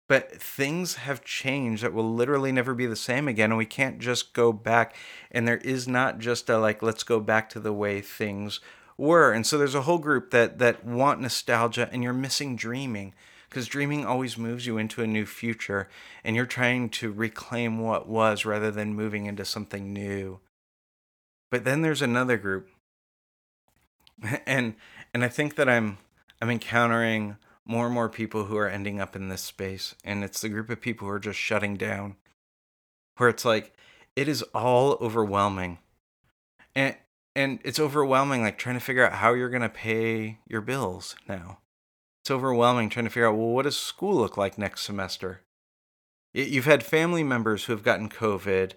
But 0.07 0.41
things 0.41 0.95
have 0.95 1.23
changed 1.23 1.83
that 1.83 1.93
will 1.93 2.15
literally 2.15 2.51
never 2.51 2.73
be 2.75 2.87
the 2.87 2.97
same 2.97 3.29
again. 3.29 3.51
And 3.51 3.59
we 3.59 3.67
can't 3.67 3.99
just 3.99 4.33
go 4.33 4.55
back. 4.55 4.97
And 5.31 5.47
there 5.47 5.59
is 5.59 5.87
not 5.87 6.19
just 6.19 6.49
a 6.49 6.57
like, 6.57 6.83
let's 6.83 7.03
go 7.03 7.21
back 7.21 7.51
to 7.51 7.61
the 7.61 7.75
way 7.75 8.01
things 8.01 8.61
were. 8.97 9.33
And 9.33 9.47
so 9.47 9.59
there's 9.59 9.75
a 9.75 9.83
whole 9.83 9.99
group 9.99 10.31
that 10.31 10.59
that 10.59 10.85
want 10.85 11.21
nostalgia 11.21 11.91
and 11.93 12.03
you're 12.03 12.15
missing 12.15 12.57
dreaming 12.57 13.13
because 13.51 13.67
dreaming 13.67 14.07
always 14.07 14.39
moves 14.39 14.67
you 14.67 14.79
into 14.79 15.03
a 15.03 15.07
new 15.07 15.27
future 15.27 15.89
and 16.25 16.35
you're 16.37 16.47
trying 16.47 16.89
to 16.91 17.13
reclaim 17.13 17.79
what 17.79 18.09
was 18.09 18.45
rather 18.45 18.71
than 18.71 18.95
moving 18.95 19.27
into 19.27 19.45
something 19.45 19.93
new 19.93 20.41
but 21.51 21.65
then 21.65 21.83
there's 21.83 22.03
another 22.03 22.37
group. 22.37 22.69
And 24.47 24.75
and 25.15 25.25
I 25.25 25.29
think 25.29 25.55
that 25.55 25.69
I'm 25.69 25.99
I'm 26.43 26.51
encountering 26.51 27.37
more 27.65 27.87
and 27.87 27.95
more 27.95 28.09
people 28.09 28.47
who 28.47 28.57
are 28.57 28.69
ending 28.69 29.01
up 29.01 29.15
in 29.15 29.29
this 29.29 29.43
space 29.43 29.95
and 30.05 30.25
it's 30.25 30.41
the 30.41 30.49
group 30.49 30.71
of 30.71 30.81
people 30.81 31.07
who 31.07 31.15
are 31.15 31.21
just 31.21 31.39
shutting 31.39 31.77
down 31.77 32.17
where 33.17 33.29
it's 33.29 33.45
like 33.45 33.75
it 34.17 34.27
is 34.27 34.43
all 34.55 34.99
overwhelming. 35.01 35.79
And 36.75 36.97
and 37.39 37.61
it's 37.63 37.79
overwhelming 37.79 38.43
like 38.43 38.59
trying 38.59 38.75
to 38.75 38.85
figure 38.85 39.07
out 39.07 39.19
how 39.19 39.33
you're 39.33 39.49
going 39.49 39.63
to 39.63 39.69
pay 39.69 40.39
your 40.49 40.61
bills 40.61 41.15
now 41.29 41.59
it's 42.21 42.31
overwhelming 42.31 42.89
trying 42.89 43.05
to 43.05 43.11
figure 43.11 43.29
out 43.29 43.37
well 43.37 43.49
what 43.49 43.63
does 43.63 43.77
school 43.77 44.17
look 44.17 44.37
like 44.37 44.59
next 44.59 44.83
semester 44.83 45.43
you've 46.35 46.65
had 46.65 46.83
family 46.83 47.23
members 47.23 47.65
who 47.65 47.73
have 47.73 47.85
gotten 47.85 48.09
covid 48.09 48.73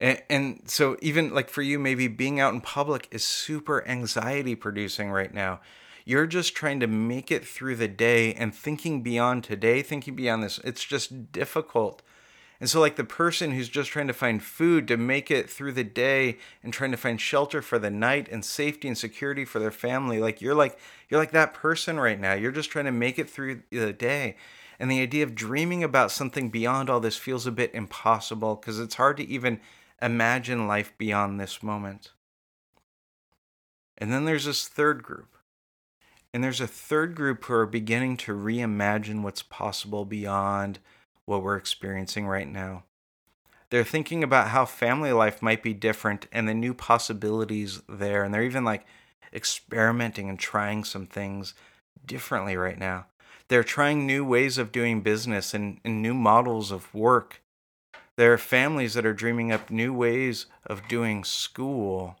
and, 0.00 0.22
and 0.28 0.62
so 0.66 0.96
even 1.00 1.34
like 1.34 1.48
for 1.48 1.62
you 1.62 1.78
maybe 1.78 2.08
being 2.08 2.40
out 2.40 2.54
in 2.54 2.60
public 2.60 3.08
is 3.10 3.24
super 3.24 3.86
anxiety 3.86 4.54
producing 4.54 5.10
right 5.10 5.32
now 5.32 5.60
you're 6.06 6.26
just 6.26 6.54
trying 6.54 6.80
to 6.80 6.86
make 6.86 7.30
it 7.30 7.46
through 7.46 7.76
the 7.76 7.88
day 7.88 8.34
and 8.34 8.54
thinking 8.54 9.02
beyond 9.02 9.44
today 9.44 9.82
thinking 9.82 10.14
beyond 10.14 10.42
this 10.42 10.58
it's 10.64 10.84
just 10.84 11.32
difficult 11.32 12.02
and 12.60 12.70
so, 12.70 12.80
like 12.80 12.96
the 12.96 13.04
person 13.04 13.50
who's 13.50 13.68
just 13.68 13.90
trying 13.90 14.06
to 14.06 14.12
find 14.12 14.42
food 14.42 14.86
to 14.88 14.96
make 14.96 15.30
it 15.30 15.50
through 15.50 15.72
the 15.72 15.84
day 15.84 16.38
and 16.62 16.72
trying 16.72 16.92
to 16.92 16.96
find 16.96 17.20
shelter 17.20 17.60
for 17.60 17.78
the 17.78 17.90
night 17.90 18.28
and 18.30 18.44
safety 18.44 18.88
and 18.88 18.96
security 18.96 19.44
for 19.44 19.58
their 19.58 19.70
family, 19.70 20.18
like 20.18 20.40
you're 20.40 20.54
like 20.54 20.78
you're 21.08 21.20
like 21.20 21.32
that 21.32 21.52
person 21.52 21.98
right 21.98 22.18
now. 22.18 22.32
You're 22.32 22.52
just 22.52 22.70
trying 22.70 22.84
to 22.84 22.92
make 22.92 23.18
it 23.18 23.28
through 23.28 23.62
the 23.70 23.92
day. 23.92 24.36
And 24.78 24.90
the 24.90 25.02
idea 25.02 25.24
of 25.24 25.34
dreaming 25.34 25.84
about 25.84 26.10
something 26.10 26.48
beyond 26.48 26.88
all 26.88 27.00
this 27.00 27.16
feels 27.16 27.46
a 27.46 27.52
bit 27.52 27.74
impossible 27.74 28.56
because 28.56 28.78
it's 28.78 28.94
hard 28.94 29.16
to 29.18 29.28
even 29.28 29.60
imagine 30.04 30.66
life 30.68 30.92
beyond 30.98 31.40
this 31.40 31.62
moment. 31.62 32.12
And 33.96 34.12
then 34.12 34.24
there's 34.24 34.44
this 34.44 34.68
third 34.68 35.02
group. 35.02 35.36
And 36.32 36.42
there's 36.42 36.60
a 36.60 36.66
third 36.66 37.14
group 37.14 37.44
who 37.44 37.54
are 37.54 37.66
beginning 37.66 38.16
to 38.18 38.32
reimagine 38.32 39.22
what's 39.22 39.42
possible 39.42 40.04
beyond 40.04 40.80
what 41.26 41.42
we're 41.42 41.56
experiencing 41.56 42.26
right 42.26 42.48
now. 42.48 42.84
They're 43.70 43.84
thinking 43.84 44.22
about 44.22 44.48
how 44.48 44.66
family 44.66 45.12
life 45.12 45.40
might 45.40 45.62
be 45.62 45.72
different 45.72 46.26
and 46.32 46.48
the 46.48 46.54
new 46.54 46.74
possibilities 46.74 47.82
there. 47.88 48.24
And 48.24 48.34
they're 48.34 48.42
even 48.42 48.64
like 48.64 48.84
experimenting 49.32 50.28
and 50.28 50.38
trying 50.38 50.84
some 50.84 51.06
things 51.06 51.54
differently 52.04 52.56
right 52.56 52.78
now. 52.78 53.06
They're 53.48 53.64
trying 53.64 54.06
new 54.06 54.24
ways 54.24 54.58
of 54.58 54.72
doing 54.72 55.02
business 55.02 55.54
and, 55.54 55.80
and 55.84 56.02
new 56.02 56.14
models 56.14 56.70
of 56.70 56.92
work. 56.94 57.42
There 58.16 58.32
are 58.32 58.38
families 58.38 58.94
that 58.94 59.06
are 59.06 59.12
dreaming 59.12 59.50
up 59.50 59.70
new 59.70 59.92
ways 59.92 60.46
of 60.66 60.88
doing 60.88 61.24
school. 61.24 62.16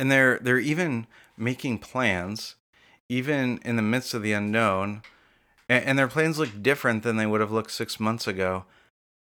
And 0.00 0.10
they're 0.10 0.38
they're 0.38 0.58
even 0.58 1.06
making 1.36 1.78
plans, 1.78 2.56
even 3.08 3.58
in 3.64 3.76
the 3.76 3.82
midst 3.82 4.12
of 4.12 4.22
the 4.22 4.32
unknown, 4.32 5.02
and, 5.68 5.84
and 5.84 5.98
their 5.98 6.08
plans 6.08 6.38
look 6.38 6.62
different 6.62 7.02
than 7.02 7.16
they 7.16 7.26
would 7.26 7.40
have 7.40 7.52
looked 7.52 7.70
six 7.70 8.00
months 8.00 8.26
ago. 8.26 8.64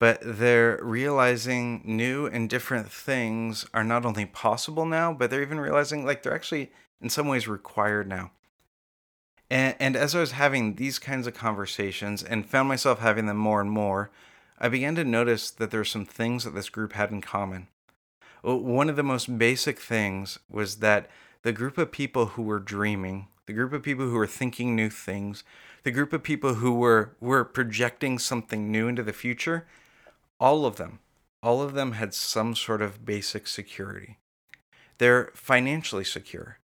But 0.01 0.19
they're 0.23 0.81
realizing 0.83 1.83
new 1.85 2.27
and 2.27 2.51
different 2.51 2.91
things 2.91 3.67
are 3.73 3.85
not 3.85 4.05
only 4.05 4.27
possible 4.27 4.85
now, 4.85 5.13
but 5.13 5.31
they're 5.31 5.43
even 5.43 5.61
realizing 5.61 6.05
like 6.05 6.23
they're 6.23 6.35
actually 6.35 6.73
in 7.01 7.09
some 7.09 7.29
ways 7.29 7.47
required 7.47 8.09
now. 8.09 8.33
And, 9.49 9.77
and 9.79 9.97
as 9.97 10.15
I 10.15 10.21
was 10.21 10.33
having 10.33 10.75
these 10.75 10.99
kinds 10.99 11.27
of 11.27 11.35
conversations 11.35 12.23
and 12.23 12.47
found 12.47 12.69
myself 12.69 12.99
having 12.99 13.27
them 13.27 13.37
more 13.37 13.61
and 13.61 13.71
more, 13.71 14.11
I 14.63 14.69
began 14.69 14.95
to 14.95 15.05
notice 15.05 15.51
that 15.51 15.73
there 15.73 15.81
are 15.81 15.85
some 15.85 16.07
things 16.07 16.45
that 16.45 16.55
this 16.55 16.69
group 16.69 16.93
had 16.93 17.11
in 17.11 17.21
common. 17.21 17.67
One 18.43 18.89
of 18.89 18.95
the 18.95 19.03
most 19.03 19.37
basic 19.37 19.81
things 19.81 20.39
was 20.49 20.77
that 20.77 21.11
the 21.43 21.53
group 21.53 21.79
of 21.79 21.91
people 21.91 22.27
who 22.27 22.43
were 22.43 22.61
dreaming, 22.61 23.27
the 23.47 23.55
group 23.55 23.73
of 23.73 23.83
people 23.83 24.07
who 24.07 24.15
were 24.15 24.27
thinking 24.29 24.77
new 24.77 24.89
things, 24.89 25.43
the 25.83 25.91
group 25.91 26.13
of 26.13 26.23
people 26.23 26.55
who 26.55 26.73
were 26.75 27.17
were 27.21 27.45
projecting 27.45 28.21
something 28.21 28.71
new 28.71 28.87
into 28.87 29.03
the 29.03 29.13
future, 29.13 29.67
all 30.39 30.65
of 30.65 30.77
them, 30.77 31.01
all 31.43 31.61
of 31.61 31.75
them 31.75 31.93
had 31.93 32.15
some 32.15 32.55
sort 32.55 32.83
of 32.83 33.05
basic 33.05 33.49
security. 33.49 34.19
They're 34.99 35.33
financially 35.35 36.05
secure. 36.05 36.59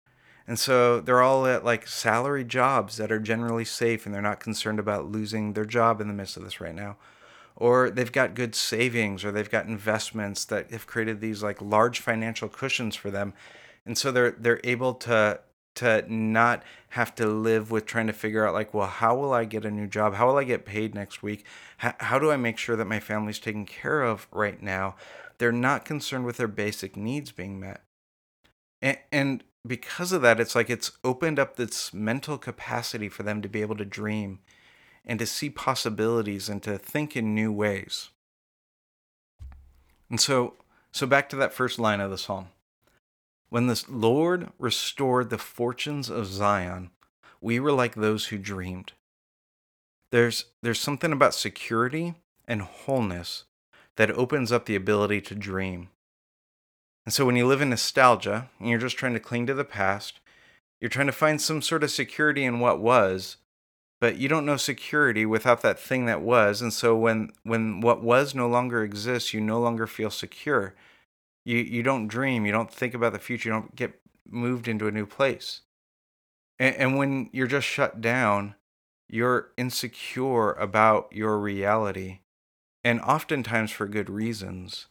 And 0.47 0.57
so 0.57 1.01
they're 1.01 1.21
all 1.21 1.47
at 1.47 1.65
like 1.65 1.89
salary 1.89 2.45
jobs 2.45 2.97
that 2.99 3.11
are 3.11 3.19
generally 3.19 3.65
safe 3.65 4.07
and 4.07 4.15
they're 4.15 4.23
not 4.23 4.39
concerned 4.39 4.79
about 4.79 5.11
losing 5.11 5.55
their 5.55 5.65
job 5.65 6.01
in 6.01 6.07
the 6.07 6.15
midst 6.15 6.37
of 6.37 6.45
this 6.45 6.61
right 6.61 6.77
now. 6.77 6.97
Or 7.61 7.91
they've 7.91 8.13
got 8.13 8.35
good 8.35 8.55
savings 8.55 9.25
or 9.25 9.33
they've 9.33 9.51
got 9.51 9.67
investments 9.67 10.45
that 10.45 10.71
have 10.71 10.87
created 10.87 11.21
these 11.21 11.43
like 11.43 11.61
large 11.61 11.99
financial 11.99 12.49
cushions 12.49 12.95
for 12.95 13.11
them. 13.11 13.35
And 13.85 13.99
so 13.99 14.13
they're 14.13 14.31
they're 14.31 14.61
able 14.63 14.95
to 14.95 15.41
to 15.75 16.05
not 16.13 16.63
have 16.91 17.15
to 17.17 17.27
live 17.27 17.73
with 17.73 17.85
trying 17.85 18.07
to 18.07 18.13
figure 18.13 18.47
out 18.47 18.55
like 18.55 18.73
well 18.73 18.87
how 18.87 19.17
will 19.17 19.33
i 19.33 19.45
get 19.45 19.65
a 19.65 19.71
new 19.73 19.89
job? 19.89 20.15
How 20.15 20.29
will 20.29 20.39
i 20.39 20.45
get 20.45 20.65
paid 20.65 20.95
next 20.95 21.21
week? 21.21 21.45
How, 21.79 21.95
how 21.99 22.19
do 22.21 22.31
i 22.31 22.37
make 22.37 22.59
sure 22.59 22.77
that 22.77 22.85
my 22.85 23.01
family's 23.01 23.41
taken 23.41 23.67
care 23.67 24.03
of 24.03 24.29
right 24.31 24.63
now? 24.63 24.95
They're 25.39 25.51
not 25.51 25.85
concerned 25.85 26.27
with 26.27 26.37
their 26.37 26.49
basic 26.49 26.97
needs 26.97 27.33
being 27.33 27.59
met. 27.59 27.83
And, 28.81 28.99
and 29.11 29.45
because 29.67 30.13
of 30.13 30.23
that 30.23 30.39
it's 30.39 30.55
like 30.55 30.71
it's 30.71 30.93
opened 31.03 31.41
up 31.41 31.57
this 31.57 31.93
mental 31.93 32.39
capacity 32.39 33.09
for 33.09 33.25
them 33.25 33.43
to 33.43 33.49
be 33.49 33.63
able 33.63 33.77
to 33.77 33.85
dream 33.85 34.39
and 35.05 35.19
to 35.19 35.27
see 35.27 35.51
possibilities 35.51 36.49
and 36.49 36.63
to 36.63 36.79
think 36.79 37.17
in 37.17 37.35
new 37.35 37.53
ways 37.53 38.11
and 40.11 40.21
so 40.21 40.55
so 40.91 41.07
back 41.07 41.29
to 41.29 41.37
that 41.37 41.53
first 41.53 41.79
line 41.79 42.01
of 42.01 42.11
the 42.11 42.19
psalm 42.19 42.49
when 43.51 43.67
the 43.67 43.83
Lord 43.89 44.51
restored 44.59 45.31
the 45.31 45.39
fortunes 45.39 46.11
of 46.11 46.27
Zion, 46.27 46.91
we 47.41 47.59
were 47.59 47.73
like 47.73 47.95
those 47.95 48.27
who 48.27 48.39
dreamed. 48.39 48.93
There's, 50.11 50.47
there's 50.63 50.81
something 50.81 51.13
about 51.13 51.35
security 51.35 52.15
and 52.47 52.63
wholeness 52.63 53.45
that 53.97 54.11
opens 54.11 54.53
up 54.53 54.67
the 54.67 54.77
ability 54.77 55.21
to 55.23 55.35
dream. 55.35 55.89
And 57.07 57.13
so 57.13 57.25
when 57.25 57.37
you 57.37 57.47
live 57.47 57.63
in 57.63 57.71
nostalgia 57.71 58.51
and 58.59 58.69
you're 58.69 58.79
just 58.79 58.99
trying 58.99 59.15
to 59.15 59.21
cling 59.21 59.47
to 59.47 59.55
the 59.55 59.65
past, 59.65 60.21
you're 60.81 60.91
trying 60.91 61.07
to 61.07 61.13
find 61.13 61.41
some 61.41 61.63
sort 61.63 61.83
of 61.83 61.91
security 61.91 62.45
in 62.45 62.61
what 62.61 62.81
was, 62.81 63.39
but 64.01 64.19
you 64.19 64.29
don't 64.29 64.47
know 64.47 64.57
security 64.57 65.27
without 65.27 65.63
that 65.63 65.79
thing 65.79 66.07
that 66.07 66.23
was. 66.23 66.63
And 66.63 66.73
so 66.73 66.97
when 66.97 67.31
when 67.43 67.81
what 67.81 68.03
was 68.03 68.35
no 68.35 68.49
longer 68.49 68.83
exists, 68.83 69.35
you 69.35 69.41
no 69.41 69.61
longer 69.61 69.87
feel 69.87 70.11
secure 70.11 70.75
you 71.49 71.57
you 71.57 71.83
don't 71.83 72.09
dream 72.09 72.45
you 72.45 72.53
don't 72.53 72.73
think 72.73 72.95
about 72.95 73.13
the 73.13 73.19
future 73.19 73.49
you 73.49 73.55
don't 73.55 73.75
get 73.75 74.01
moved 74.29 74.69
into 74.69 74.87
a 74.87 74.93
new 74.93 75.07
place 75.07 75.63
and, 76.59 76.77
and 76.77 76.99
when 76.99 77.31
you're 77.33 77.47
just 77.47 77.67
shut 77.67 78.01
down 78.01 78.55
you're 79.09 79.49
insecure 79.57 80.53
about 80.53 81.09
your 81.11 81.39
reality 81.39 82.21
and 82.85 83.01
oftentimes 83.01 83.71
for 83.71 83.89
good 83.89 84.11
reasons 84.11 84.87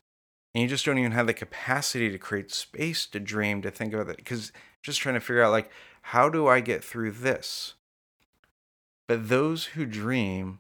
and 0.56 0.64
you 0.64 0.68
just 0.68 0.84
don't 0.84 0.98
even 0.98 1.12
have 1.12 1.28
the 1.28 1.34
capacity 1.34 2.10
to 2.10 2.18
create 2.18 2.52
space 2.52 3.06
to 3.06 3.20
dream 3.20 3.62
to 3.62 3.70
think 3.70 3.94
about 3.94 4.10
it 4.10 4.18
because 4.18 4.52
just 4.82 5.00
trying 5.00 5.16
to 5.16 5.22
figure 5.22 5.44
out 5.44 5.52
like 5.52 5.70
how 6.02 6.28
do 6.28 6.48
i 6.48 6.60
get 6.60 6.84
through 6.84 7.12
this 7.12 7.76
but 9.08 9.30
those 9.30 9.66
who 9.68 9.86
dream 9.86 10.60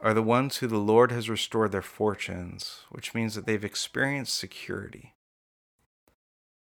are 0.00 0.14
the 0.14 0.22
ones 0.22 0.58
who 0.58 0.66
the 0.66 0.78
lord 0.78 1.10
has 1.10 1.28
restored 1.28 1.72
their 1.72 1.82
fortunes 1.82 2.82
which 2.90 3.14
means 3.14 3.34
that 3.34 3.46
they've 3.46 3.64
experienced 3.64 4.34
security 4.34 5.14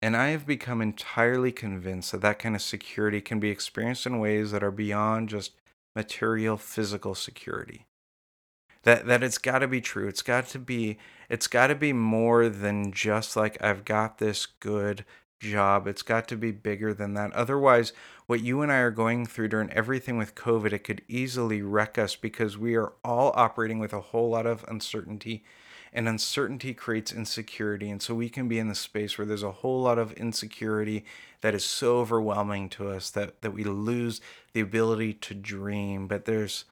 and 0.01 0.16
I 0.16 0.29
have 0.29 0.47
become 0.47 0.81
entirely 0.81 1.51
convinced 1.51 2.12
that 2.12 2.21
that 2.21 2.38
kind 2.38 2.55
of 2.55 2.62
security 2.62 3.21
can 3.21 3.40
be 3.40 3.51
experienced 3.51 4.07
in 4.07 4.21
ways 4.21 4.53
that 4.53 4.62
are 4.62 4.71
beyond 4.71 5.29
just 5.29 5.53
material 5.97 6.57
physical 6.57 7.14
security. 7.14 7.87
That 8.85 9.07
that 9.07 9.25
it's 9.25 9.38
got 9.38 9.59
to 9.59 9.68
be 9.68 9.81
true. 9.81 10.07
It's 10.07 10.23
got 10.23 10.47
to 10.49 10.59
be 10.61 10.99
it's 11.29 11.49
got 11.49 11.66
to 11.66 11.75
be 11.75 11.92
more 11.92 12.49
than 12.49 12.92
just 12.92 13.37
like 13.37 13.62
I've 13.62 13.85
got 13.85 14.18
this 14.18 14.47
good 14.47 15.05
job. 15.40 15.87
It's 15.87 16.03
got 16.03 16.29
to 16.29 16.37
be 16.37 16.51
bigger 16.51 16.92
than 16.92 17.14
that. 17.14 17.33
Otherwise, 17.33 17.92
what 18.27 18.42
you 18.42 18.62
and 18.62 18.70
I 18.72 18.79
are 18.79 18.90
going 18.90 19.27
through 19.27 19.48
during 19.48 19.70
everything 19.72 20.18
with 20.18 20.35
COVID, 20.35 20.72
it 20.72 20.85
could 20.85 21.03
easily 21.09 21.62
wreck 21.62 21.98
us 21.98 22.16
because 22.16 22.59
we 22.59 22.74
are 22.74 22.92
all 23.05 23.33
operating 23.35 23.79
with 23.79 23.92
a 23.92 24.01
whole 24.01 24.31
lot 24.31 24.46
of 24.46 24.64
uncertainty 24.68 25.44
and 25.92 26.09
uncertainty 26.09 26.74
creates 26.74 27.12
insecurity. 27.12 27.90
And 27.90 28.03
so 28.03 28.14
we 28.14 28.29
can 28.29 28.48
be 28.48 28.59
in 28.59 28.68
the 28.68 28.74
space 28.74 29.16
where 29.16 29.27
there's 29.27 29.42
a 29.42 29.51
whole 29.51 29.83
lot 29.83 29.98
of 29.98 30.12
insecurity 30.12 31.05
that 31.40 31.55
is 31.55 31.64
so 31.64 31.98
overwhelming 31.98 32.68
to 32.70 32.88
us 32.90 33.11
that, 33.11 33.40
that 33.42 33.53
we 33.53 33.64
lose 33.64 34.20
the 34.53 34.61
ability 34.61 35.14
to 35.14 35.35
dream. 35.35 36.07
But 36.07 36.24
there's 36.24 36.64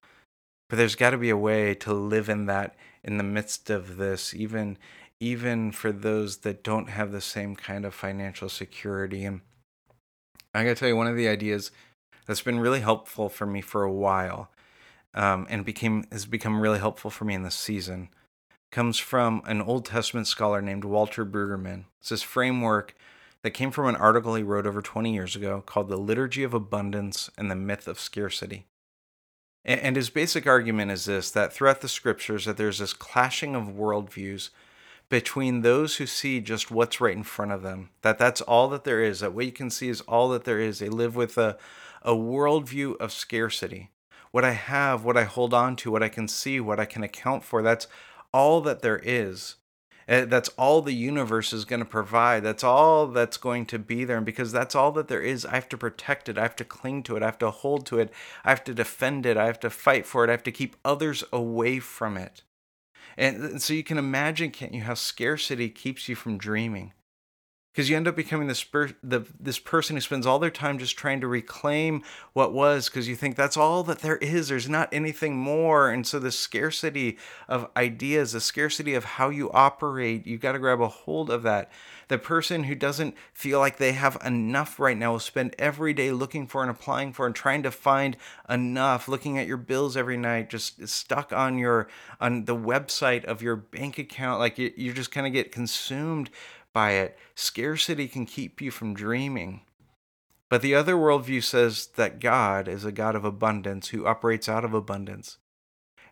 but 0.68 0.76
there's 0.76 0.96
got 0.96 1.10
to 1.10 1.18
be 1.18 1.30
a 1.30 1.36
way 1.36 1.74
to 1.76 1.94
live 1.94 2.28
in 2.28 2.46
that 2.46 2.74
in 3.04 3.18
the 3.18 3.22
midst 3.22 3.70
of 3.70 3.98
this, 3.98 4.34
even 4.34 4.76
even 5.20 5.72
for 5.72 5.92
those 5.92 6.38
that 6.38 6.62
don't 6.62 6.90
have 6.90 7.12
the 7.12 7.20
same 7.20 7.56
kind 7.56 7.84
of 7.84 7.94
financial 7.94 8.48
security. 8.48 9.24
And 9.24 9.40
I 10.54 10.62
gotta 10.62 10.74
tell 10.74 10.88
you, 10.88 10.96
one 10.96 11.06
of 11.06 11.16
the 11.16 11.28
ideas 11.28 11.70
that's 12.26 12.42
been 12.42 12.60
really 12.60 12.80
helpful 12.80 13.28
for 13.28 13.46
me 13.46 13.60
for 13.60 13.82
a 13.82 13.92
while, 13.92 14.50
um, 15.14 15.46
and 15.48 15.64
became 15.64 16.04
has 16.12 16.26
become 16.26 16.60
really 16.60 16.78
helpful 16.78 17.10
for 17.10 17.24
me 17.24 17.34
in 17.34 17.42
this 17.42 17.54
season, 17.54 18.08
comes 18.70 18.98
from 18.98 19.42
an 19.46 19.62
Old 19.62 19.86
Testament 19.86 20.26
scholar 20.26 20.60
named 20.60 20.84
Walter 20.84 21.24
Brueggemann. 21.24 21.84
It's 22.00 22.10
this 22.10 22.22
framework 22.22 22.94
that 23.42 23.52
came 23.52 23.70
from 23.70 23.86
an 23.86 23.96
article 23.96 24.34
he 24.34 24.42
wrote 24.42 24.66
over 24.66 24.82
20 24.82 25.14
years 25.14 25.36
ago 25.36 25.62
called 25.64 25.88
The 25.88 25.96
Liturgy 25.96 26.42
of 26.42 26.52
Abundance 26.52 27.30
and 27.38 27.50
the 27.50 27.56
Myth 27.56 27.86
of 27.86 28.00
Scarcity. 28.00 28.66
And 29.64 29.96
his 29.96 30.10
basic 30.10 30.46
argument 30.46 30.92
is 30.92 31.06
this 31.06 31.30
that 31.32 31.52
throughout 31.52 31.80
the 31.80 31.88
scriptures 31.88 32.44
that 32.44 32.56
there's 32.56 32.78
this 32.78 32.92
clashing 32.92 33.56
of 33.56 33.64
worldviews 33.64 34.50
between 35.08 35.62
those 35.62 35.96
who 35.96 36.06
see 36.06 36.40
just 36.40 36.70
what's 36.70 37.00
right 37.00 37.16
in 37.16 37.22
front 37.22 37.52
of 37.52 37.62
them. 37.62 37.90
That 38.02 38.18
that's 38.18 38.40
all 38.40 38.68
that 38.70 38.84
there 38.84 39.02
is. 39.02 39.20
That 39.20 39.32
what 39.32 39.46
you 39.46 39.52
can 39.52 39.70
see 39.70 39.88
is 39.88 40.00
all 40.02 40.28
that 40.30 40.44
there 40.44 40.60
is. 40.60 40.78
They 40.78 40.88
live 40.88 41.16
with 41.16 41.38
a 41.38 41.56
a 42.02 42.14
worldview 42.14 42.96
of 42.98 43.12
scarcity. 43.12 43.90
What 44.30 44.44
I 44.44 44.52
have, 44.52 45.04
what 45.04 45.16
I 45.16 45.24
hold 45.24 45.52
on 45.52 45.76
to, 45.76 45.90
what 45.90 46.02
I 46.02 46.08
can 46.08 46.28
see, 46.28 46.60
what 46.60 46.78
I 46.78 46.84
can 46.84 47.02
account 47.02 47.42
for. 47.42 47.62
That's 47.62 47.88
all 48.32 48.60
that 48.62 48.82
there 48.82 49.00
is. 49.02 49.56
Eh, 50.08 50.24
that's 50.24 50.50
all 50.50 50.82
the 50.82 50.94
universe 50.94 51.52
is 51.52 51.64
going 51.64 51.80
to 51.80 51.86
provide. 51.86 52.44
That's 52.44 52.62
all 52.62 53.08
that's 53.08 53.36
going 53.36 53.66
to 53.66 53.78
be 53.78 54.04
there. 54.04 54.18
And 54.18 54.26
because 54.26 54.52
that's 54.52 54.74
all 54.74 54.92
that 54.92 55.08
there 55.08 55.22
is, 55.22 55.44
I 55.44 55.54
have 55.54 55.68
to 55.70 55.78
protect 55.78 56.28
it. 56.28 56.38
I 56.38 56.42
have 56.42 56.56
to 56.56 56.64
cling 56.64 57.02
to 57.04 57.16
it. 57.16 57.22
I 57.22 57.26
have 57.26 57.38
to 57.38 57.50
hold 57.50 57.86
to 57.86 57.98
it. 57.98 58.12
I 58.44 58.50
have 58.50 58.62
to 58.64 58.74
defend 58.74 59.26
it. 59.26 59.36
I 59.36 59.46
have 59.46 59.58
to 59.60 59.70
fight 59.70 60.06
for 60.06 60.22
it. 60.22 60.28
I 60.28 60.32
have 60.32 60.44
to 60.44 60.52
keep 60.52 60.76
others 60.84 61.24
away 61.32 61.80
from 61.80 62.16
it. 62.16 62.42
And 63.16 63.62
so 63.62 63.72
you 63.72 63.82
can 63.82 63.98
imagine, 63.98 64.50
can't 64.50 64.74
you, 64.74 64.82
how 64.82 64.94
scarcity 64.94 65.68
keeps 65.68 66.08
you 66.08 66.14
from 66.14 66.38
dreaming? 66.38 66.92
Because 67.76 67.90
you 67.90 67.96
end 67.96 68.08
up 68.08 68.16
becoming 68.16 68.48
this 68.48 68.64
per- 68.64 68.96
the, 69.02 69.26
this 69.38 69.58
person 69.58 69.96
who 69.96 70.00
spends 70.00 70.26
all 70.26 70.38
their 70.38 70.48
time 70.48 70.78
just 70.78 70.96
trying 70.96 71.20
to 71.20 71.28
reclaim 71.28 72.02
what 72.32 72.54
was 72.54 72.88
because 72.88 73.06
you 73.06 73.14
think 73.14 73.36
that's 73.36 73.56
all 73.56 73.82
that 73.82 73.98
there 73.98 74.16
is 74.16 74.48
there's 74.48 74.66
not 74.66 74.88
anything 74.92 75.36
more. 75.36 75.90
And 75.90 76.06
so 76.06 76.18
the 76.18 76.32
scarcity 76.32 77.18
of 77.50 77.68
ideas 77.76 78.32
the 78.32 78.40
scarcity 78.40 78.94
of 78.94 79.04
how 79.04 79.28
you 79.28 79.50
operate 79.52 80.26
you've 80.26 80.40
got 80.40 80.52
to 80.52 80.58
grab 80.58 80.80
a 80.80 80.88
hold 80.88 81.28
of 81.28 81.42
that. 81.42 81.70
The 82.08 82.16
person 82.16 82.64
who 82.64 82.74
doesn't 82.74 83.14
feel 83.34 83.58
like 83.58 83.76
they 83.76 83.92
have 83.92 84.16
enough 84.24 84.80
right 84.80 84.96
now 84.96 85.12
will 85.12 85.18
spend 85.18 85.54
every 85.58 85.92
day 85.92 86.12
looking 86.12 86.46
for 86.46 86.62
and 86.62 86.70
applying 86.70 87.12
for 87.12 87.26
and 87.26 87.34
trying 87.34 87.62
to 87.64 87.70
find 87.70 88.16
enough 88.48 89.06
looking 89.06 89.36
at 89.36 89.46
your 89.46 89.58
bills 89.58 89.98
every 89.98 90.16
night 90.16 90.48
just 90.48 90.88
stuck 90.88 91.30
on 91.30 91.58
your 91.58 91.88
on 92.22 92.46
the 92.46 92.56
website 92.56 93.24
of 93.26 93.42
your 93.42 93.56
bank 93.56 93.98
account. 93.98 94.40
Like 94.40 94.56
you, 94.56 94.72
you 94.78 94.94
just 94.94 95.10
kind 95.10 95.26
of 95.26 95.34
get 95.34 95.52
consumed 95.52 96.30
by 96.76 96.90
it. 96.90 97.16
Scarcity 97.34 98.06
can 98.06 98.26
keep 98.26 98.60
you 98.60 98.70
from 98.70 98.92
dreaming. 98.92 99.62
But 100.50 100.60
the 100.60 100.74
other 100.74 100.94
worldview 100.94 101.42
says 101.42 101.86
that 101.96 102.20
God 102.20 102.68
is 102.68 102.84
a 102.84 102.92
God 102.92 103.16
of 103.16 103.24
abundance 103.24 103.88
who 103.88 104.06
operates 104.06 104.46
out 104.46 104.62
of 104.62 104.74
abundance, 104.74 105.38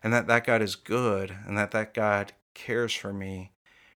and 0.01 0.11
that 0.11 0.25
that 0.25 0.43
God 0.43 0.63
is 0.63 0.75
good, 0.75 1.37
and 1.45 1.55
that 1.55 1.69
that 1.69 1.93
God 1.93 2.33
cares 2.55 2.95
for 2.95 3.13
me, 3.13 3.51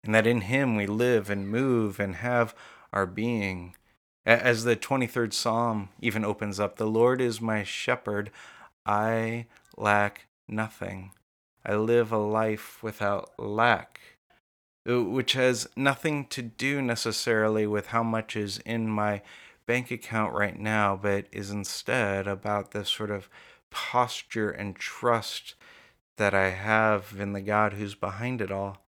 and 0.02 0.12
that 0.12 0.26
in 0.26 0.40
Him 0.40 0.74
we 0.74 0.88
live 0.88 1.30
and 1.30 1.48
move 1.48 2.00
and 2.00 2.16
have 2.16 2.52
our 2.92 3.06
being. 3.06 3.76
As 4.24 4.64
the 4.64 4.74
23rd 4.74 5.32
Psalm 5.34 5.90
even 6.00 6.24
opens 6.24 6.58
up, 6.58 6.78
the 6.78 6.88
Lord 6.88 7.20
is 7.20 7.40
my 7.40 7.62
shepherd, 7.62 8.32
I 8.84 9.46
lack 9.76 10.26
nothing. 10.48 11.12
I 11.64 11.76
live 11.76 12.10
a 12.10 12.18
life 12.18 12.82
without 12.82 13.38
lack. 13.38 14.15
Which 14.86 15.32
has 15.32 15.68
nothing 15.74 16.26
to 16.26 16.42
do 16.42 16.80
necessarily 16.80 17.66
with 17.66 17.88
how 17.88 18.04
much 18.04 18.36
is 18.36 18.58
in 18.58 18.88
my 18.88 19.22
bank 19.66 19.90
account 19.90 20.32
right 20.32 20.56
now, 20.56 20.96
but 21.00 21.26
is 21.32 21.50
instead 21.50 22.28
about 22.28 22.70
this 22.70 22.88
sort 22.88 23.10
of 23.10 23.28
posture 23.70 24.50
and 24.50 24.76
trust 24.76 25.54
that 26.18 26.34
I 26.34 26.50
have 26.50 27.14
in 27.18 27.32
the 27.32 27.40
God 27.40 27.72
who's 27.74 27.96
behind 27.96 28.40
it 28.40 28.52
all. 28.52 28.86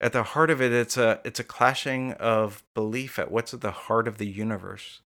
At 0.00 0.12
the 0.12 0.22
heart 0.22 0.50
of 0.50 0.60
it, 0.60 0.72
it's 0.72 0.96
a 0.96 1.20
it's 1.24 1.40
a 1.40 1.44
clashing 1.44 2.12
of 2.12 2.64
belief 2.74 3.18
at 3.18 3.30
what's 3.30 3.54
at 3.54 3.60
the 3.60 3.70
heart 3.70 4.08
of 4.08 4.18
the 4.18 4.26
universe. 4.26 5.02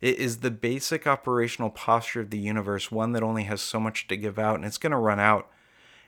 It 0.00 0.18
is 0.18 0.38
the 0.38 0.50
basic 0.50 1.06
operational 1.06 1.70
posture 1.70 2.20
of 2.20 2.30
the 2.30 2.38
universe, 2.38 2.90
one 2.90 3.12
that 3.12 3.22
only 3.22 3.44
has 3.44 3.62
so 3.62 3.80
much 3.80 4.06
to 4.08 4.16
give 4.16 4.38
out, 4.38 4.56
and 4.56 4.64
it's 4.64 4.78
going 4.78 4.92
to 4.92 4.98
run 4.98 5.20
out 5.20 5.50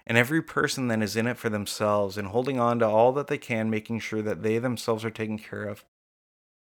and 0.07 0.17
every 0.17 0.41
person 0.41 0.89
then 0.89 1.03
is 1.03 1.17
in 1.17 1.27
it 1.27 1.37
for 1.37 1.49
themselves 1.49 2.17
and 2.17 2.29
holding 2.29 2.61
on 2.61 2.79
to 2.79 2.87
all 2.87 3.13
that 3.13 3.27
they 3.27 3.39
can, 3.39 3.69
making 3.69 3.99
sure 3.99 4.23
that 4.23 4.43
they 4.43 4.59
themselves 4.59 5.05
are 5.05 5.11
taken 5.11 5.39
care 5.39 5.65
of. 5.65 5.85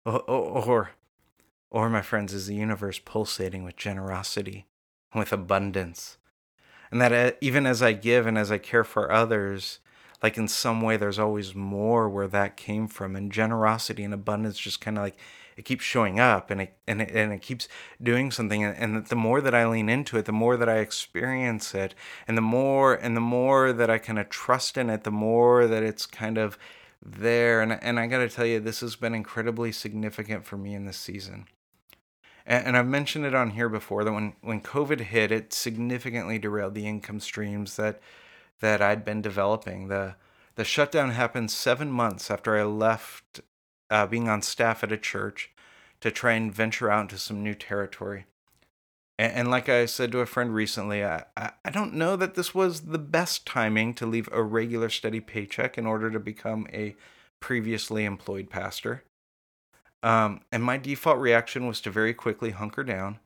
Or, 0.04 0.20
or, 0.22 0.90
or, 1.70 1.90
my 1.90 2.02
friends, 2.02 2.32
is 2.32 2.46
the 2.46 2.54
universe 2.54 2.98
pulsating 2.98 3.62
with 3.62 3.76
generosity, 3.76 4.66
with 5.14 5.32
abundance. 5.32 6.16
And 6.90 7.00
that 7.00 7.12
uh, 7.12 7.36
even 7.40 7.66
as 7.66 7.82
I 7.82 7.92
give 7.92 8.26
and 8.26 8.36
as 8.36 8.50
I 8.50 8.58
care 8.58 8.82
for 8.82 9.12
others, 9.12 9.78
like 10.22 10.36
in 10.36 10.48
some 10.48 10.80
way 10.80 10.96
there's 10.96 11.18
always 11.18 11.54
more 11.54 12.08
where 12.08 12.26
that 12.28 12.56
came 12.56 12.88
from. 12.88 13.14
And 13.14 13.30
generosity 13.30 14.02
and 14.02 14.12
abundance 14.12 14.58
just 14.58 14.80
kind 14.80 14.98
of 14.98 15.04
like 15.04 15.16
it 15.60 15.66
keeps 15.66 15.84
showing 15.84 16.18
up 16.18 16.50
and 16.50 16.62
it 16.62 16.74
and 16.86 17.02
it, 17.02 17.10
and 17.10 17.34
it 17.34 17.42
keeps 17.42 17.68
doing 18.02 18.30
something 18.30 18.64
and, 18.64 19.06
the 19.06 19.14
more 19.14 19.42
that 19.42 19.54
I 19.54 19.66
lean 19.66 19.90
into 19.90 20.16
it 20.16 20.24
the 20.24 20.32
more 20.32 20.56
that 20.56 20.70
I 20.70 20.78
experience 20.78 21.74
it 21.74 21.94
and 22.26 22.34
the 22.34 22.42
more 22.58 22.94
and 22.94 23.14
the 23.14 23.20
more 23.20 23.70
that 23.74 23.90
I 23.90 23.98
kind 23.98 24.18
of 24.18 24.30
trust 24.30 24.78
in 24.78 24.88
it 24.88 25.04
the 25.04 25.10
more 25.10 25.66
that 25.66 25.82
it's 25.82 26.06
kind 26.06 26.38
of 26.38 26.58
there 27.04 27.60
and 27.60 27.72
and 27.82 28.00
I 28.00 28.06
got 28.06 28.18
to 28.20 28.30
tell 28.30 28.46
you 28.46 28.58
this 28.58 28.80
has 28.80 28.96
been 28.96 29.14
incredibly 29.14 29.70
significant 29.70 30.46
for 30.46 30.56
me 30.56 30.74
in 30.74 30.86
this 30.86 30.96
season. 30.96 31.46
And, 32.46 32.74
I've 32.76 32.86
mentioned 32.86 33.26
it 33.26 33.34
on 33.34 33.50
here 33.50 33.68
before 33.68 34.02
that 34.02 34.12
when 34.12 34.32
when 34.40 34.62
COVID 34.62 35.00
hit 35.00 35.30
it 35.30 35.52
significantly 35.52 36.38
derailed 36.38 36.74
the 36.74 36.86
income 36.86 37.20
streams 37.20 37.76
that 37.76 38.00
that 38.60 38.80
I'd 38.80 39.04
been 39.04 39.20
developing. 39.20 39.88
The 39.88 40.14
the 40.54 40.64
shutdown 40.64 41.10
happened 41.10 41.50
7 41.50 41.90
months 41.90 42.30
after 42.30 42.56
I 42.56 42.64
left 42.64 43.40
uh, 43.90 44.06
being 44.06 44.28
on 44.28 44.42
staff 44.42 44.82
at 44.82 44.92
a 44.92 44.96
church 44.96 45.50
to 46.00 46.10
try 46.10 46.32
and 46.32 46.54
venture 46.54 46.90
out 46.90 47.02
into 47.02 47.18
some 47.18 47.42
new 47.42 47.54
territory. 47.54 48.26
And, 49.18 49.32
and 49.32 49.50
like 49.50 49.68
I 49.68 49.86
said 49.86 50.12
to 50.12 50.20
a 50.20 50.26
friend 50.26 50.54
recently, 50.54 51.04
I, 51.04 51.24
I 51.36 51.70
don't 51.70 51.94
know 51.94 52.16
that 52.16 52.34
this 52.34 52.54
was 52.54 52.82
the 52.82 52.98
best 52.98 53.46
timing 53.46 53.94
to 53.94 54.06
leave 54.06 54.28
a 54.32 54.42
regular 54.42 54.88
steady 54.88 55.20
paycheck 55.20 55.76
in 55.76 55.86
order 55.86 56.10
to 56.10 56.20
become 56.20 56.66
a 56.72 56.94
previously 57.40 58.04
employed 58.04 58.48
pastor. 58.48 59.04
Um, 60.02 60.40
and 60.50 60.62
my 60.62 60.78
default 60.78 61.18
reaction 61.18 61.66
was 61.66 61.80
to 61.82 61.90
very 61.90 62.14
quickly 62.14 62.50
hunker 62.50 62.82
down, 62.82 63.18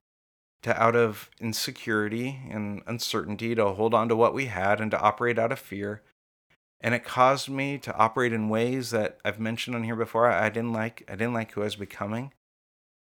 to 0.62 0.82
out 0.82 0.96
of 0.96 1.30
insecurity 1.40 2.40
and 2.50 2.82
uncertainty, 2.86 3.54
to 3.54 3.66
hold 3.66 3.94
on 3.94 4.08
to 4.08 4.16
what 4.16 4.34
we 4.34 4.46
had 4.46 4.80
and 4.80 4.90
to 4.90 5.00
operate 5.00 5.38
out 5.38 5.52
of 5.52 5.58
fear 5.60 6.02
and 6.80 6.94
it 6.94 7.04
caused 7.04 7.48
me 7.48 7.78
to 7.78 7.96
operate 7.96 8.32
in 8.32 8.48
ways 8.48 8.90
that 8.90 9.18
I've 9.24 9.40
mentioned 9.40 9.74
on 9.74 9.84
here 9.84 9.96
before. 9.96 10.30
I 10.30 10.48
didn't 10.48 10.72
like. 10.72 11.04
I 11.08 11.12
didn't 11.12 11.34
like 11.34 11.52
who 11.52 11.62
I 11.62 11.64
was 11.64 11.76
becoming. 11.76 12.32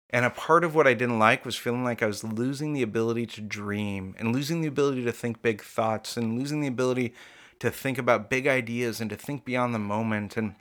And 0.10 0.26
a 0.26 0.30
part 0.30 0.66
of 0.66 0.76
what 0.76 0.88
I 0.88 0.94
didn't 0.94 1.20
like 1.20 1.46
was 1.46 1.56
feeling 1.56 1.86
like 1.86 2.04
I 2.04 2.08
was 2.08 2.24
losing 2.24 2.74
the 2.74 2.82
ability 2.82 3.26
to 3.28 3.42
dream 3.42 4.14
and 4.20 4.34
losing 4.34 4.60
the 4.62 4.68
ability 4.68 5.06
to 5.06 5.12
think 5.12 5.42
big 5.42 5.62
thoughts 5.62 6.18
and 6.18 6.38
losing 6.38 6.60
the 6.60 6.68
ability 6.68 7.14
to 7.60 7.72
think 7.72 7.98
about 7.98 8.30
big 8.30 8.46
ideas 8.46 9.00
and 9.00 9.10
to 9.10 9.16
think 9.16 9.46
beyond 9.46 9.74
the 9.74 9.80
moment 9.80 10.36
and 10.36 10.56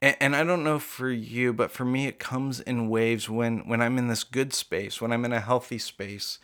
and, 0.00 0.36
I 0.36 0.44
don't 0.44 0.62
know 0.62 0.78
for 0.78 1.10
you, 1.10 1.52
but 1.52 1.72
for 1.72 1.84
me 1.84 2.06
it 2.06 2.20
comes 2.20 2.60
in 2.60 2.88
waves 2.88 3.28
when 3.28 3.66
when 3.66 3.82
I'm 3.82 3.98
in 3.98 4.06
this 4.06 4.22
good 4.22 4.52
space, 4.52 5.00
when 5.00 5.12
I'm 5.12 5.24
in 5.24 5.32
a 5.32 5.40
healthy 5.40 5.78
space, 5.78 6.38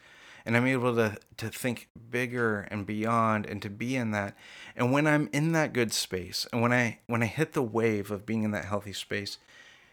and 0.44 0.56
I'm 0.56 0.66
able 0.66 0.94
to 0.96 1.16
to 1.38 1.48
think 1.48 1.88
bigger 2.10 2.60
and 2.70 2.86
beyond 2.86 3.46
and 3.46 3.62
to 3.62 3.70
be 3.70 3.96
in 3.96 4.10
that. 4.12 4.36
And 4.76 4.92
when 4.92 5.06
I'm 5.06 5.28
in 5.32 5.52
that 5.52 5.72
good 5.72 5.92
space 5.92 6.46
and 6.52 6.60
when 6.62 6.72
I 6.72 7.00
when 7.06 7.22
I 7.22 7.26
hit 7.26 7.52
the 7.52 7.62
wave 7.62 8.10
of 8.10 8.26
being 8.26 8.42
in 8.42 8.50
that 8.52 8.66
healthy 8.66 8.92
space, 8.92 9.38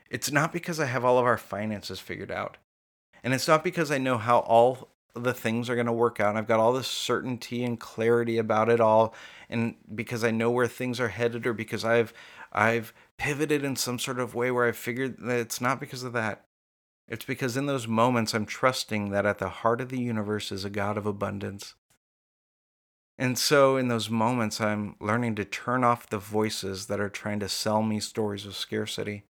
it's 0.09 0.31
not 0.31 0.51
because 0.51 0.79
I 0.79 0.85
have 0.85 1.05
all 1.05 1.17
of 1.17 1.25
our 1.25 1.37
finances 1.37 1.99
figured 1.99 2.31
out. 2.31 2.57
And 3.23 3.33
it's 3.33 3.47
not 3.47 3.63
because 3.63 3.91
I 3.91 3.97
know 3.97 4.17
how 4.17 4.39
all 4.39 4.89
the 5.13 5.33
things 5.33 5.69
are 5.69 5.75
going 5.75 5.87
to 5.87 5.93
work 5.93 6.19
out. 6.19 6.29
And 6.29 6.37
I've 6.37 6.47
got 6.47 6.59
all 6.59 6.73
this 6.73 6.87
certainty 6.87 7.63
and 7.63 7.79
clarity 7.79 8.37
about 8.37 8.69
it 8.69 8.79
all 8.79 9.13
and 9.49 9.75
because 9.93 10.23
I 10.23 10.31
know 10.31 10.49
where 10.49 10.67
things 10.67 10.99
are 10.99 11.09
headed 11.09 11.45
or 11.45 11.53
because 11.53 11.85
I've 11.85 12.13
I've 12.51 12.93
pivoted 13.17 13.63
in 13.63 13.75
some 13.75 13.99
sort 13.99 14.19
of 14.19 14.35
way 14.35 14.51
where 14.51 14.67
I 14.67 14.71
figured 14.71 15.17
that 15.19 15.39
it's 15.39 15.61
not 15.61 15.79
because 15.79 16.03
of 16.03 16.13
that. 16.13 16.45
It's 17.11 17.25
because 17.25 17.57
in 17.57 17.65
those 17.65 17.89
moments 17.89 18.33
I'm 18.33 18.45
trusting 18.45 19.09
that 19.09 19.25
at 19.25 19.37
the 19.37 19.49
heart 19.49 19.81
of 19.81 19.89
the 19.89 19.99
universe 19.99 20.49
is 20.49 20.63
a 20.63 20.69
God 20.69 20.97
of 20.97 21.05
abundance. 21.05 21.75
And 23.17 23.37
so 23.37 23.75
in 23.75 23.89
those 23.89 24.09
moments, 24.09 24.61
I'm 24.61 24.95
learning 25.01 25.35
to 25.35 25.43
turn 25.43 25.83
off 25.83 26.09
the 26.09 26.17
voices 26.17 26.85
that 26.85 27.01
are 27.01 27.09
trying 27.09 27.41
to 27.41 27.49
sell 27.49 27.83
me 27.83 27.99
stories 27.99 28.45
of 28.45 28.55
scarcity. 28.55 29.25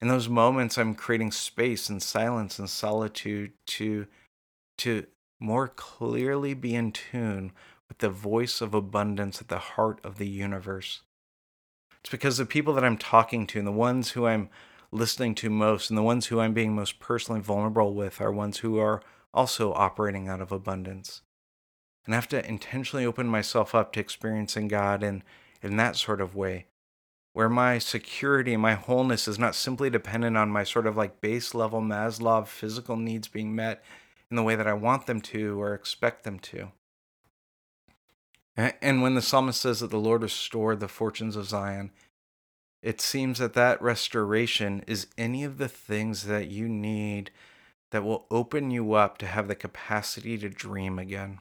In 0.00 0.06
those 0.06 0.28
moments, 0.28 0.78
I'm 0.78 0.94
creating 0.94 1.32
space 1.32 1.88
and 1.88 2.00
silence 2.00 2.60
and 2.60 2.70
solitude 2.70 3.50
to, 3.66 4.06
to 4.78 5.06
more 5.40 5.66
clearly 5.66 6.54
be 6.54 6.76
in 6.76 6.92
tune 6.92 7.50
with 7.88 7.98
the 7.98 8.10
voice 8.10 8.60
of 8.60 8.74
abundance 8.74 9.40
at 9.40 9.48
the 9.48 9.58
heart 9.58 10.00
of 10.04 10.18
the 10.18 10.28
universe. 10.28 11.02
It's 11.98 12.10
because 12.10 12.38
the 12.38 12.46
people 12.46 12.74
that 12.74 12.84
I'm 12.84 12.96
talking 12.96 13.48
to 13.48 13.58
and 13.58 13.66
the 13.66 13.72
ones 13.72 14.12
who 14.12 14.26
I'm 14.26 14.48
listening 14.92 15.34
to 15.36 15.50
most 15.50 15.90
and 15.90 15.96
the 15.96 16.02
ones 16.02 16.26
who 16.26 16.40
I'm 16.40 16.52
being 16.52 16.74
most 16.74 16.98
personally 16.98 17.40
vulnerable 17.40 17.94
with 17.94 18.20
are 18.20 18.32
ones 18.32 18.58
who 18.58 18.78
are 18.78 19.02
also 19.32 19.72
operating 19.72 20.28
out 20.28 20.40
of 20.40 20.52
abundance. 20.52 21.22
And 22.04 22.14
I 22.14 22.16
have 22.16 22.28
to 22.28 22.46
intentionally 22.48 23.06
open 23.06 23.26
myself 23.26 23.74
up 23.74 23.92
to 23.92 24.00
experiencing 24.00 24.68
God 24.68 25.02
in, 25.02 25.22
in 25.62 25.76
that 25.76 25.96
sort 25.96 26.20
of 26.20 26.34
way, 26.34 26.66
where 27.32 27.48
my 27.48 27.78
security 27.78 28.52
and 28.52 28.62
my 28.62 28.74
wholeness 28.74 29.28
is 29.28 29.38
not 29.38 29.54
simply 29.54 29.90
dependent 29.90 30.36
on 30.36 30.50
my 30.50 30.64
sort 30.64 30.86
of 30.86 30.96
like 30.96 31.20
base 31.20 31.54
level 31.54 31.80
Maslow 31.80 32.46
physical 32.46 32.96
needs 32.96 33.28
being 33.28 33.54
met 33.54 33.84
in 34.30 34.36
the 34.36 34.42
way 34.42 34.56
that 34.56 34.66
I 34.66 34.72
want 34.72 35.06
them 35.06 35.20
to 35.20 35.60
or 35.60 35.74
expect 35.74 36.24
them 36.24 36.38
to. 36.40 36.72
And 38.56 39.00
when 39.00 39.14
the 39.14 39.22
psalmist 39.22 39.60
says 39.60 39.80
that 39.80 39.90
the 39.90 39.98
Lord 39.98 40.22
restored 40.22 40.80
the 40.80 40.88
fortunes 40.88 41.36
of 41.36 41.46
Zion, 41.46 41.92
it 42.82 43.00
seems 43.00 43.38
that 43.38 43.54
that 43.54 43.80
restoration 43.82 44.82
is 44.86 45.06
any 45.18 45.44
of 45.44 45.58
the 45.58 45.68
things 45.68 46.24
that 46.24 46.48
you 46.48 46.68
need 46.68 47.30
that 47.90 48.04
will 48.04 48.26
open 48.30 48.70
you 48.70 48.94
up 48.94 49.18
to 49.18 49.26
have 49.26 49.48
the 49.48 49.54
capacity 49.54 50.38
to 50.38 50.48
dream 50.48 50.98
again. 50.98 51.40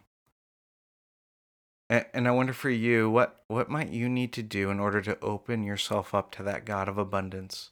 And 1.89 2.27
I 2.27 2.31
wonder 2.31 2.53
for 2.53 2.69
you, 2.69 3.09
what, 3.09 3.43
what 3.47 3.69
might 3.69 3.89
you 3.89 4.09
need 4.09 4.31
to 4.33 4.43
do 4.43 4.69
in 4.69 4.79
order 4.79 5.01
to 5.01 5.19
open 5.21 5.63
yourself 5.63 6.13
up 6.13 6.31
to 6.33 6.43
that 6.43 6.65
God 6.65 6.87
of 6.87 6.99
abundance? 6.99 7.71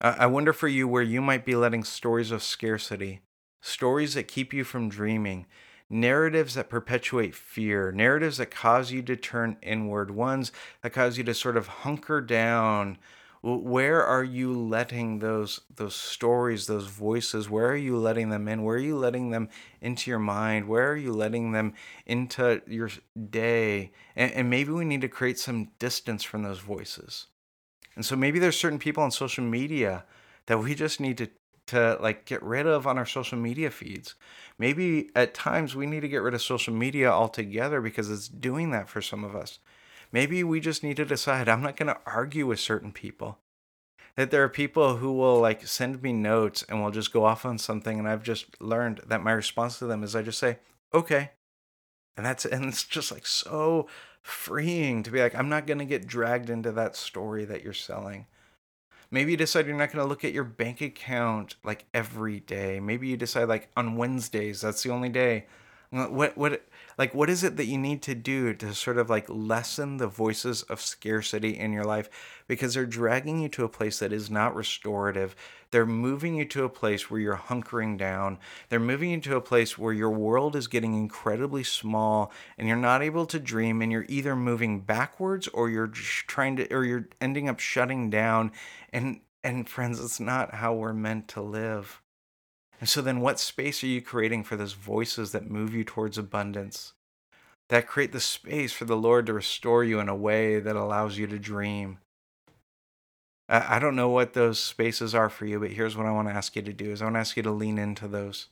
I 0.00 0.26
wonder 0.26 0.52
for 0.52 0.68
you 0.68 0.88
where 0.88 1.02
you 1.02 1.22
might 1.22 1.46
be 1.46 1.54
letting 1.54 1.84
stories 1.84 2.32
of 2.32 2.42
scarcity, 2.42 3.20
stories 3.62 4.14
that 4.14 4.28
keep 4.28 4.52
you 4.52 4.64
from 4.64 4.88
dreaming, 4.88 5.46
narratives 5.92 6.54
that 6.54 6.70
perpetuate 6.70 7.34
fear, 7.34 7.92
narratives 7.92 8.38
that 8.38 8.50
cause 8.50 8.90
you 8.90 9.02
to 9.02 9.14
turn 9.14 9.58
inward, 9.62 10.10
ones 10.10 10.50
that 10.80 10.92
cause 10.92 11.18
you 11.18 11.24
to 11.24 11.34
sort 11.34 11.56
of 11.56 11.66
hunker 11.68 12.20
down. 12.20 12.98
Where 13.42 14.02
are 14.04 14.22
you 14.22 14.56
letting 14.56 15.18
those 15.18 15.60
those 15.74 15.96
stories, 15.96 16.66
those 16.66 16.86
voices? 16.86 17.50
Where 17.50 17.68
are 17.68 17.76
you 17.76 17.98
letting 17.98 18.30
them 18.30 18.46
in? 18.48 18.62
Where 18.62 18.76
are 18.76 18.80
you 18.80 18.96
letting 18.96 19.30
them 19.30 19.48
into 19.80 20.10
your 20.10 20.20
mind? 20.20 20.68
Where 20.68 20.92
are 20.92 20.96
you 20.96 21.12
letting 21.12 21.50
them 21.50 21.74
into 22.06 22.62
your 22.66 22.90
day? 23.30 23.92
And, 24.14 24.32
and 24.32 24.48
maybe 24.48 24.70
we 24.70 24.84
need 24.84 25.00
to 25.00 25.08
create 25.08 25.40
some 25.40 25.72
distance 25.80 26.22
from 26.22 26.44
those 26.44 26.60
voices. 26.60 27.26
And 27.96 28.04
so 28.04 28.16
maybe 28.16 28.38
there's 28.38 28.58
certain 28.58 28.78
people 28.78 29.02
on 29.02 29.10
social 29.10 29.44
media 29.44 30.04
that 30.46 30.58
we 30.58 30.74
just 30.74 31.00
need 31.00 31.18
to 31.18 31.28
to 31.72 31.98
like 32.00 32.24
get 32.26 32.42
rid 32.42 32.66
of 32.66 32.86
on 32.86 32.98
our 32.98 33.06
social 33.06 33.38
media 33.38 33.70
feeds. 33.70 34.14
Maybe 34.58 35.10
at 35.16 35.34
times 35.34 35.74
we 35.74 35.86
need 35.86 36.00
to 36.00 36.08
get 36.08 36.22
rid 36.22 36.34
of 36.34 36.42
social 36.42 36.74
media 36.74 37.10
altogether 37.10 37.80
because 37.80 38.10
it's 38.10 38.28
doing 38.28 38.70
that 38.70 38.88
for 38.88 39.02
some 39.02 39.24
of 39.24 39.34
us. 39.34 39.58
Maybe 40.12 40.44
we 40.44 40.60
just 40.60 40.82
need 40.82 40.96
to 40.98 41.04
decide 41.04 41.48
I'm 41.48 41.62
not 41.62 41.76
going 41.76 41.88
to 41.88 42.00
argue 42.06 42.46
with 42.46 42.60
certain 42.60 42.92
people. 42.92 43.38
That 44.16 44.30
there 44.30 44.44
are 44.44 44.48
people 44.50 44.98
who 44.98 45.14
will 45.14 45.40
like 45.40 45.66
send 45.66 46.02
me 46.02 46.12
notes 46.12 46.62
and 46.68 46.82
will 46.82 46.90
just 46.90 47.12
go 47.12 47.24
off 47.24 47.46
on 47.46 47.56
something 47.56 47.98
and 47.98 48.06
I've 48.06 48.22
just 48.22 48.60
learned 48.60 49.00
that 49.06 49.22
my 49.22 49.32
response 49.32 49.78
to 49.78 49.86
them 49.86 50.04
is 50.04 50.14
I 50.14 50.22
just 50.22 50.38
say, 50.38 50.58
"Okay." 50.92 51.30
And 52.16 52.26
that's 52.26 52.44
and 52.44 52.66
it's 52.66 52.84
just 52.84 53.10
like 53.10 53.26
so 53.26 53.88
freeing 54.20 55.02
to 55.02 55.10
be 55.10 55.20
like 55.20 55.34
I'm 55.34 55.48
not 55.48 55.66
going 55.66 55.78
to 55.78 55.86
get 55.86 56.06
dragged 56.06 56.50
into 56.50 56.72
that 56.72 56.94
story 56.94 57.46
that 57.46 57.64
you're 57.64 57.72
selling. 57.72 58.26
Maybe 59.12 59.32
you 59.32 59.36
decide 59.36 59.66
you're 59.66 59.76
not 59.76 59.92
going 59.92 60.02
to 60.02 60.08
look 60.08 60.24
at 60.24 60.32
your 60.32 60.42
bank 60.42 60.80
account 60.80 61.56
like 61.62 61.84
every 61.92 62.40
day. 62.40 62.80
Maybe 62.80 63.08
you 63.08 63.18
decide 63.18 63.46
like 63.46 63.68
on 63.76 63.96
Wednesdays, 63.96 64.62
that's 64.62 64.82
the 64.82 64.90
only 64.90 65.10
day. 65.10 65.44
What 65.90 66.38
what 66.38 66.62
like 66.98 67.14
what 67.14 67.30
is 67.30 67.42
it 67.44 67.56
that 67.56 67.66
you 67.66 67.78
need 67.78 68.02
to 68.02 68.14
do 68.14 68.54
to 68.54 68.74
sort 68.74 68.98
of 68.98 69.08
like 69.08 69.26
lessen 69.28 69.96
the 69.96 70.06
voices 70.06 70.62
of 70.64 70.80
scarcity 70.80 71.58
in 71.58 71.72
your 71.72 71.84
life 71.84 72.08
because 72.46 72.74
they're 72.74 72.86
dragging 72.86 73.40
you 73.40 73.48
to 73.48 73.64
a 73.64 73.68
place 73.68 73.98
that 74.00 74.12
is 74.12 74.30
not 74.30 74.54
restorative. 74.54 75.34
They're 75.70 75.86
moving 75.86 76.34
you 76.34 76.44
to 76.46 76.64
a 76.64 76.68
place 76.68 77.10
where 77.10 77.20
you're 77.20 77.36
hunkering 77.36 77.96
down. 77.96 78.38
They're 78.68 78.78
moving 78.78 79.10
you 79.10 79.20
to 79.22 79.36
a 79.36 79.40
place 79.40 79.78
where 79.78 79.92
your 79.92 80.10
world 80.10 80.54
is 80.54 80.66
getting 80.66 80.94
incredibly 80.94 81.64
small 81.64 82.30
and 82.58 82.68
you're 82.68 82.76
not 82.76 83.02
able 83.02 83.24
to 83.26 83.40
dream 83.40 83.80
and 83.80 83.90
you're 83.90 84.06
either 84.08 84.36
moving 84.36 84.80
backwards 84.80 85.48
or 85.48 85.70
you're 85.70 85.88
trying 85.88 86.56
to 86.56 86.74
or 86.74 86.84
you're 86.84 87.08
ending 87.20 87.48
up 87.48 87.58
shutting 87.58 88.10
down 88.10 88.52
and 88.92 89.20
and 89.42 89.68
friends 89.68 89.98
it's 89.98 90.20
not 90.20 90.54
how 90.54 90.74
we're 90.74 90.92
meant 90.92 91.26
to 91.28 91.40
live. 91.40 92.01
And 92.82 92.88
so 92.88 93.00
then 93.00 93.20
what 93.20 93.38
space 93.38 93.84
are 93.84 93.86
you 93.86 94.02
creating 94.02 94.42
for 94.42 94.56
those 94.56 94.72
voices 94.72 95.30
that 95.30 95.48
move 95.48 95.72
you 95.72 95.84
towards 95.84 96.18
abundance? 96.18 96.94
That 97.68 97.86
create 97.86 98.10
the 98.10 98.18
space 98.18 98.72
for 98.72 98.86
the 98.86 98.96
Lord 98.96 99.26
to 99.26 99.32
restore 99.32 99.84
you 99.84 100.00
in 100.00 100.08
a 100.08 100.16
way 100.16 100.58
that 100.58 100.74
allows 100.74 101.16
you 101.16 101.28
to 101.28 101.38
dream. 101.38 101.98
I 103.48 103.78
don't 103.78 103.94
know 103.94 104.08
what 104.08 104.32
those 104.32 104.58
spaces 104.58 105.14
are 105.14 105.30
for 105.30 105.46
you, 105.46 105.60
but 105.60 105.70
here's 105.70 105.96
what 105.96 106.06
I 106.06 106.10
want 106.10 106.26
to 106.26 106.34
ask 106.34 106.56
you 106.56 106.62
to 106.62 106.72
do 106.72 106.90
is 106.90 107.00
I 107.00 107.04
want 107.04 107.14
to 107.14 107.20
ask 107.20 107.36
you 107.36 107.44
to 107.44 107.52
lean 107.52 107.78
into 107.78 108.08
those. 108.08 108.48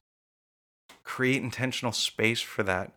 Create 1.02 1.42
intentional 1.42 1.90
space 1.90 2.40
for 2.40 2.62
that. 2.62 2.92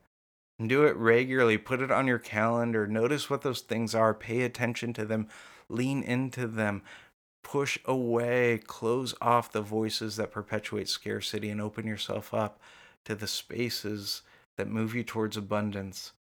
And 0.59 0.69
do 0.69 0.83
it 0.83 0.95
regularly. 0.95 1.57
Put 1.57 1.81
it 1.81 1.89
on 1.89 2.05
your 2.05 2.19
calendar. 2.19 2.85
Notice 2.85 3.27
what 3.27 3.41
those 3.41 3.61
things 3.61 3.95
are. 3.95 4.13
Pay 4.13 4.43
attention 4.43 4.93
to 4.93 5.03
them. 5.03 5.29
Lean 5.67 6.03
into 6.03 6.45
them 6.45 6.83
push 7.43 7.77
away, 7.85 8.59
close 8.65 9.13
off 9.21 9.51
the 9.51 9.61
voices 9.61 10.15
that 10.15 10.31
perpetuate 10.31 10.89
scarcity, 10.89 11.49
and 11.49 11.61
open 11.61 11.85
yourself 11.85 12.33
up 12.33 12.59
to 13.05 13.13
the 13.13 13.27
spaces 13.27 14.21
that 14.57 14.67
move 14.67 14.95
you 14.95 15.03
towards 15.03 15.37
abundance. 15.37 16.13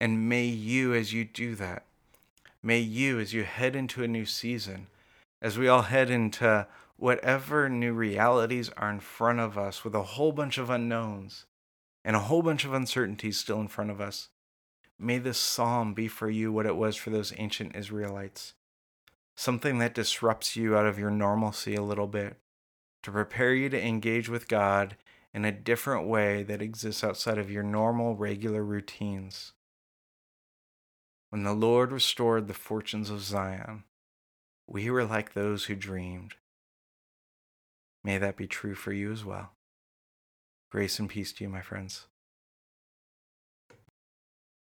And 0.00 0.28
may 0.28 0.46
you, 0.46 0.94
as 0.94 1.12
you 1.12 1.24
do 1.24 1.54
that, 1.56 1.84
may 2.62 2.78
you, 2.78 3.18
as 3.18 3.34
you 3.34 3.44
head 3.44 3.76
into 3.76 4.02
a 4.02 4.08
new 4.08 4.24
season, 4.24 4.86
as 5.40 5.58
we 5.58 5.68
all 5.68 5.82
head 5.82 6.08
into 6.08 6.66
whatever 6.96 7.68
new 7.68 7.92
realities 7.92 8.70
are 8.76 8.90
in 8.90 9.00
front 9.00 9.40
of 9.40 9.58
us 9.58 9.84
with 9.84 9.94
a 9.94 10.02
whole 10.02 10.32
bunch 10.32 10.56
of 10.56 10.70
unknowns 10.70 11.46
and 12.04 12.14
a 12.14 12.20
whole 12.20 12.42
bunch 12.42 12.64
of 12.64 12.72
uncertainties 12.72 13.38
still 13.38 13.60
in 13.60 13.68
front 13.68 13.90
of 13.90 14.00
us, 14.00 14.28
may 14.98 15.18
this 15.18 15.38
psalm 15.38 15.94
be 15.94 16.06
for 16.06 16.30
you 16.30 16.52
what 16.52 16.66
it 16.66 16.76
was 16.76 16.94
for 16.94 17.10
those 17.10 17.32
ancient 17.38 17.74
Israelites 17.74 18.54
something 19.36 19.78
that 19.78 19.94
disrupts 19.94 20.56
you 20.56 20.76
out 20.76 20.86
of 20.86 20.98
your 20.98 21.10
normalcy 21.10 21.74
a 21.74 21.82
little 21.82 22.06
bit 22.06 22.38
to 23.02 23.10
prepare 23.10 23.54
you 23.54 23.68
to 23.68 23.82
engage 23.82 24.28
with 24.28 24.48
God 24.48 24.96
in 25.34 25.44
a 25.44 25.52
different 25.52 26.06
way 26.06 26.42
that 26.42 26.62
exists 26.62 27.02
outside 27.02 27.38
of 27.38 27.50
your 27.50 27.62
normal, 27.62 28.14
regular 28.14 28.62
routines. 28.62 29.52
When 31.30 31.44
the 31.44 31.54
Lord 31.54 31.90
restored 31.92 32.46
the 32.46 32.54
fortunes 32.54 33.08
of 33.08 33.22
Zion, 33.22 33.84
we 34.66 34.90
were 34.90 35.04
like 35.04 35.32
those 35.32 35.64
who 35.64 35.74
dreamed. 35.74 36.34
May 38.04 38.18
that 38.18 38.36
be 38.36 38.46
true 38.46 38.74
for 38.74 38.92
you 38.92 39.10
as 39.10 39.24
well. 39.24 39.52
Grace 40.70 40.98
and 40.98 41.08
peace 41.08 41.32
to 41.34 41.44
you, 41.44 41.50
my 41.50 41.62
friends. 41.62 42.06